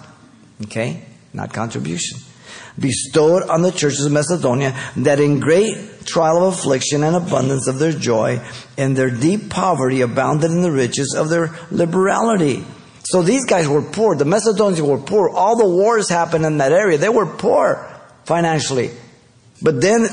Okay? 0.66 1.04
Not 1.34 1.54
contribution. 1.54 2.20
Bestowed 2.78 3.44
on 3.44 3.62
the 3.62 3.72
churches 3.72 4.06
of 4.06 4.12
Macedonia, 4.12 4.78
that 4.98 5.20
in 5.20 5.40
great 5.40 6.06
trial 6.06 6.46
of 6.46 6.54
affliction 6.54 7.04
and 7.04 7.16
abundance 7.16 7.68
of 7.68 7.80
their 7.80 7.92
joy, 7.92 8.42
in 8.78 8.94
their 8.94 9.10
deep 9.10 9.50
poverty 9.50 10.02
abounded 10.02 10.52
in 10.52 10.62
the 10.62 10.72
riches 10.72 11.16
of 11.18 11.30
their 11.30 11.58
liberality. 11.72 12.66
So 13.04 13.22
these 13.22 13.46
guys 13.46 13.68
were 13.68 13.82
poor. 13.82 14.16
The 14.16 14.26
Macedonians 14.26 14.82
were 14.82 14.98
poor. 14.98 15.30
All 15.30 15.56
the 15.56 15.68
wars 15.68 16.10
happened 16.10 16.46
in 16.46 16.58
that 16.58 16.72
area. 16.72 16.98
They 16.98 17.10
were 17.10 17.26
poor 17.26 17.90
financially. 18.26 18.92
But 19.62 19.82
then 19.82 20.08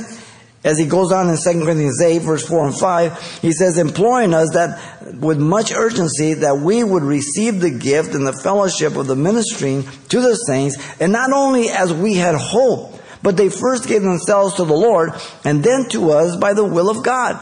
as 0.66 0.79
he 0.79 0.85
goes 0.85 1.12
on 1.12 1.31
in 1.31 1.37
2 1.37 1.64
Corinthians 1.64 2.02
8, 2.02 2.22
verse 2.22 2.46
4 2.46 2.66
and 2.66 2.76
5, 2.76 3.40
he 3.40 3.52
says, 3.52 3.79
imploring 3.79 4.35
us 4.35 4.50
that 4.55 5.14
with 5.14 5.38
much 5.38 5.72
urgency 5.72 6.35
that 6.35 6.59
we 6.59 6.83
would 6.83 7.05
receive 7.05 7.61
the 7.61 7.70
gift 7.70 8.16
and 8.16 8.26
the 8.26 8.33
fellowship 8.33 8.96
of 8.96 9.07
the 9.07 9.14
ministering 9.14 9.85
to 10.09 10.20
the 10.20 10.35
saints, 10.35 10.76
and 11.00 11.12
not 11.12 11.33
only 11.33 11.68
as 11.68 11.94
we 11.94 12.14
had 12.14 12.35
hoped, 12.35 13.00
but 13.22 13.37
they 13.37 13.48
first 13.48 13.87
gave 13.87 14.02
themselves 14.02 14.57
to 14.57 14.64
the 14.64 14.74
Lord 14.74 15.12
and 15.44 15.62
then 15.62 15.88
to 15.90 16.11
us 16.11 16.35
by 16.35 16.52
the 16.52 16.64
will 16.64 16.90
of 16.90 17.05
God. 17.05 17.38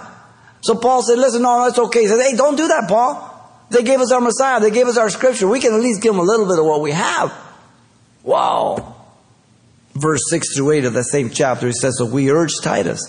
So 0.60 0.74
Paul 0.74 1.02
said, 1.02 1.18
listen, 1.18 1.40
no, 1.40 1.60
no, 1.60 1.66
it's 1.66 1.78
okay. 1.78 2.02
He 2.02 2.06
said, 2.08 2.20
hey, 2.20 2.36
don't 2.36 2.56
do 2.56 2.68
that, 2.68 2.88
Paul. 2.88 3.30
They 3.70 3.82
gave 3.82 4.00
us 4.00 4.12
our 4.12 4.20
Messiah. 4.20 4.60
They 4.60 4.70
gave 4.70 4.86
us 4.86 4.98
our 4.98 5.08
scripture. 5.08 5.48
We 5.48 5.60
can 5.60 5.72
at 5.72 5.80
least 5.80 6.02
give 6.02 6.12
them 6.12 6.20
a 6.20 6.24
little 6.24 6.46
bit 6.46 6.58
of 6.58 6.66
what 6.66 6.82
we 6.82 6.92
have. 6.92 7.34
Wow 8.22 8.93
verse 9.94 10.20
6 10.30 10.56
through 10.56 10.72
8 10.72 10.84
of 10.86 10.92
that 10.94 11.04
same 11.04 11.30
chapter, 11.30 11.66
he 11.66 11.72
says, 11.72 11.96
So 11.98 12.06
we 12.06 12.30
urge 12.30 12.52
Titus 12.62 13.00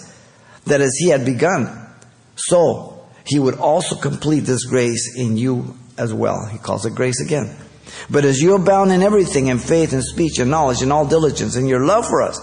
that 0.66 0.82
as 0.82 0.96
he 0.98 1.10
had 1.10 1.26
begun, 1.26 1.70
so 2.36 3.06
he 3.26 3.40
would 3.40 3.56
also 3.56 3.96
complete 3.96 4.42
this 4.42 4.66
grace 4.66 5.16
in 5.16 5.38
you 5.38 5.76
as 5.98 6.14
well. 6.14 6.46
He 6.46 6.58
calls 6.58 6.86
it 6.86 6.96
grace 6.96 7.22
again. 7.22 7.56
But 8.10 8.26
as 8.26 8.42
you 8.42 8.56
abound 8.56 8.92
in 8.92 9.02
everything, 9.02 9.48
in 9.48 9.60
faith 9.60 9.94
and 9.94 10.04
speech 10.04 10.40
and 10.40 10.52
knowledge 10.52 10.82
and 10.82 10.92
all 10.92 11.08
diligence 11.08 11.56
and 11.56 11.68
your 11.68 11.86
love 11.86 12.08
for 12.08 12.22
us, 12.22 12.40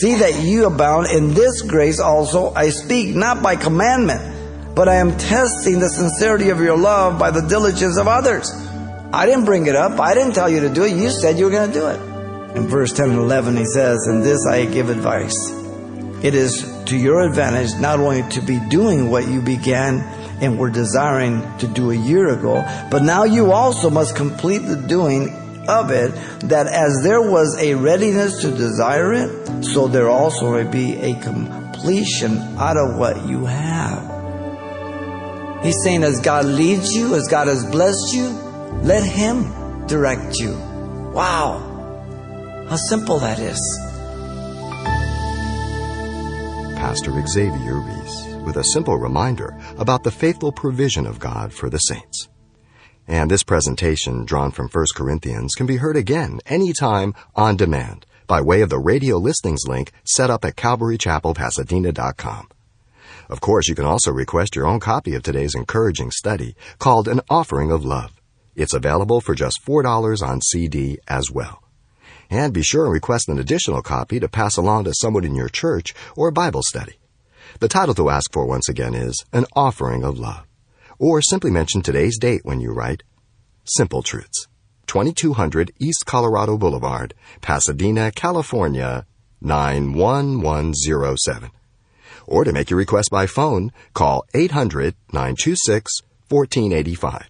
see 0.00 0.16
that 0.16 0.42
you 0.42 0.66
abound 0.66 1.06
in 1.08 1.32
this 1.34 1.62
grace 1.62 2.00
also. 2.00 2.52
I 2.54 2.70
speak 2.70 3.14
not 3.14 3.42
by 3.42 3.56
commandment, 3.56 4.74
but 4.74 4.88
I 4.88 4.96
am 4.96 5.16
testing 5.16 5.80
the 5.80 5.88
sincerity 5.88 6.50
of 6.50 6.60
your 6.60 6.76
love 6.76 7.18
by 7.18 7.30
the 7.30 7.42
diligence 7.42 7.96
of 7.98 8.08
others. 8.08 8.50
I 9.12 9.26
didn't 9.26 9.44
bring 9.44 9.66
it 9.66 9.76
up. 9.76 9.98
I 10.00 10.14
didn't 10.14 10.34
tell 10.34 10.48
you 10.48 10.60
to 10.60 10.68
do 10.68 10.84
it. 10.84 10.96
You 10.96 11.10
said 11.10 11.38
you 11.38 11.46
were 11.46 11.50
going 11.50 11.72
to 11.72 11.78
do 11.78 11.86
it. 11.88 12.09
In 12.54 12.66
verse 12.66 12.92
10 12.92 13.10
and 13.10 13.18
11, 13.18 13.56
he 13.56 13.64
says, 13.64 14.06
In 14.08 14.20
this 14.20 14.46
I 14.46 14.64
give 14.66 14.90
advice. 14.90 15.36
It 16.22 16.34
is 16.34 16.66
to 16.86 16.96
your 16.96 17.20
advantage 17.22 17.80
not 17.80 18.00
only 18.00 18.22
to 18.30 18.42
be 18.42 18.58
doing 18.68 19.10
what 19.10 19.26
you 19.26 19.40
began 19.40 20.00
and 20.42 20.58
were 20.58 20.70
desiring 20.70 21.40
to 21.58 21.66
do 21.66 21.90
a 21.90 21.94
year 21.94 22.28
ago, 22.28 22.62
but 22.90 23.02
now 23.02 23.24
you 23.24 23.52
also 23.52 23.88
must 23.88 24.16
complete 24.16 24.58
the 24.58 24.76
doing 24.76 25.34
of 25.68 25.90
it, 25.90 26.10
that 26.48 26.66
as 26.66 27.02
there 27.02 27.22
was 27.22 27.56
a 27.60 27.74
readiness 27.74 28.40
to 28.42 28.50
desire 28.50 29.12
it, 29.12 29.64
so 29.64 29.86
there 29.88 30.08
also 30.08 30.52
may 30.52 30.70
be 30.70 30.96
a 30.96 31.14
completion 31.20 32.38
out 32.58 32.76
of 32.76 32.98
what 32.98 33.26
you 33.28 33.44
have. 33.46 34.10
He's 35.62 35.76
saying, 35.84 36.02
as 36.02 36.20
God 36.20 36.46
leads 36.46 36.90
you, 36.92 37.14
as 37.14 37.28
God 37.28 37.46
has 37.46 37.64
blessed 37.70 38.14
you, 38.14 38.28
let 38.82 39.04
Him 39.04 39.86
direct 39.86 40.38
you. 40.38 40.52
Wow. 41.14 41.69
How 42.70 42.76
simple 42.76 43.18
that 43.18 43.40
is. 43.40 43.60
Pastor 46.76 47.10
Xavier 47.26 47.80
Reese 47.80 48.26
with 48.44 48.58
a 48.58 48.64
simple 48.72 48.96
reminder 48.96 49.58
about 49.76 50.04
the 50.04 50.12
faithful 50.12 50.52
provision 50.52 51.04
of 51.04 51.18
God 51.18 51.52
for 51.52 51.68
the 51.68 51.78
saints. 51.78 52.28
And 53.08 53.28
this 53.28 53.42
presentation, 53.42 54.24
drawn 54.24 54.52
from 54.52 54.68
1 54.68 54.86
Corinthians, 54.94 55.56
can 55.56 55.66
be 55.66 55.78
heard 55.78 55.96
again 55.96 56.38
anytime 56.46 57.12
on 57.34 57.56
demand 57.56 58.06
by 58.28 58.40
way 58.40 58.60
of 58.60 58.70
the 58.70 58.78
radio 58.78 59.16
listings 59.16 59.66
link 59.66 59.90
set 60.04 60.30
up 60.30 60.44
at 60.44 60.54
CalvaryChapelPasadena.com. 60.54 62.48
Of 63.28 63.40
course, 63.40 63.66
you 63.66 63.74
can 63.74 63.84
also 63.84 64.12
request 64.12 64.54
your 64.54 64.68
own 64.68 64.78
copy 64.78 65.16
of 65.16 65.24
today's 65.24 65.56
encouraging 65.56 66.12
study 66.12 66.54
called 66.78 67.08
An 67.08 67.20
Offering 67.28 67.72
of 67.72 67.84
Love. 67.84 68.12
It's 68.54 68.74
available 68.74 69.20
for 69.20 69.34
just 69.34 69.66
$4 69.66 70.22
on 70.22 70.40
CD 70.40 71.00
as 71.08 71.32
well. 71.32 71.64
And 72.30 72.54
be 72.54 72.62
sure 72.62 72.84
and 72.84 72.92
request 72.92 73.28
an 73.28 73.40
additional 73.40 73.82
copy 73.82 74.20
to 74.20 74.28
pass 74.28 74.56
along 74.56 74.84
to 74.84 74.94
someone 74.94 75.24
in 75.24 75.34
your 75.34 75.48
church 75.48 75.92
or 76.16 76.30
Bible 76.30 76.62
study. 76.62 76.94
The 77.58 77.66
title 77.66 77.94
to 77.96 78.08
ask 78.08 78.32
for 78.32 78.46
once 78.46 78.68
again 78.68 78.94
is 78.94 79.24
An 79.32 79.46
Offering 79.56 80.04
of 80.04 80.16
Love. 80.16 80.46
Or 80.98 81.20
simply 81.20 81.50
mention 81.50 81.82
today's 81.82 82.18
date 82.18 82.42
when 82.44 82.60
you 82.60 82.72
write 82.72 83.02
Simple 83.64 84.02
Truths, 84.02 84.46
2200 84.86 85.72
East 85.80 86.06
Colorado 86.06 86.56
Boulevard, 86.56 87.14
Pasadena, 87.40 88.12
California, 88.12 89.06
91107. 89.40 91.50
Or 92.26 92.44
to 92.44 92.52
make 92.52 92.70
your 92.70 92.78
request 92.78 93.10
by 93.10 93.26
phone, 93.26 93.72
call 93.92 94.24
800 94.34 94.94
926 95.12 96.02
1485. 96.28 97.28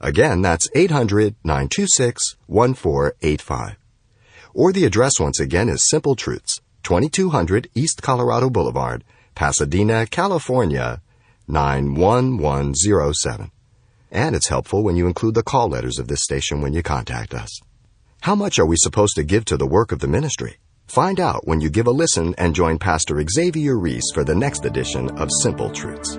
Again, 0.00 0.42
that's 0.42 0.68
800 0.74 1.36
926 1.44 2.34
1485. 2.46 3.76
Or 4.56 4.72
the 4.72 4.86
address 4.86 5.20
once 5.20 5.38
again 5.38 5.68
is 5.68 5.86
Simple 5.90 6.16
Truths, 6.16 6.62
2200 6.82 7.68
East 7.74 8.00
Colorado 8.00 8.48
Boulevard, 8.48 9.04
Pasadena, 9.34 10.06
California, 10.06 11.02
91107. 11.46 13.50
And 14.10 14.34
it's 14.34 14.48
helpful 14.48 14.82
when 14.82 14.96
you 14.96 15.08
include 15.08 15.34
the 15.34 15.42
call 15.42 15.68
letters 15.68 15.98
of 15.98 16.08
this 16.08 16.22
station 16.22 16.62
when 16.62 16.72
you 16.72 16.82
contact 16.82 17.34
us. 17.34 17.60
How 18.22 18.34
much 18.34 18.58
are 18.58 18.64
we 18.64 18.76
supposed 18.78 19.14
to 19.16 19.24
give 19.24 19.44
to 19.44 19.58
the 19.58 19.66
work 19.66 19.92
of 19.92 19.98
the 19.98 20.08
ministry? 20.08 20.56
Find 20.86 21.20
out 21.20 21.46
when 21.46 21.60
you 21.60 21.68
give 21.68 21.86
a 21.86 21.90
listen 21.90 22.34
and 22.38 22.54
join 22.54 22.78
Pastor 22.78 23.22
Xavier 23.30 23.78
Reese 23.78 24.10
for 24.14 24.24
the 24.24 24.34
next 24.34 24.64
edition 24.64 25.10
of 25.18 25.28
Simple 25.42 25.68
Truths. 25.68 26.18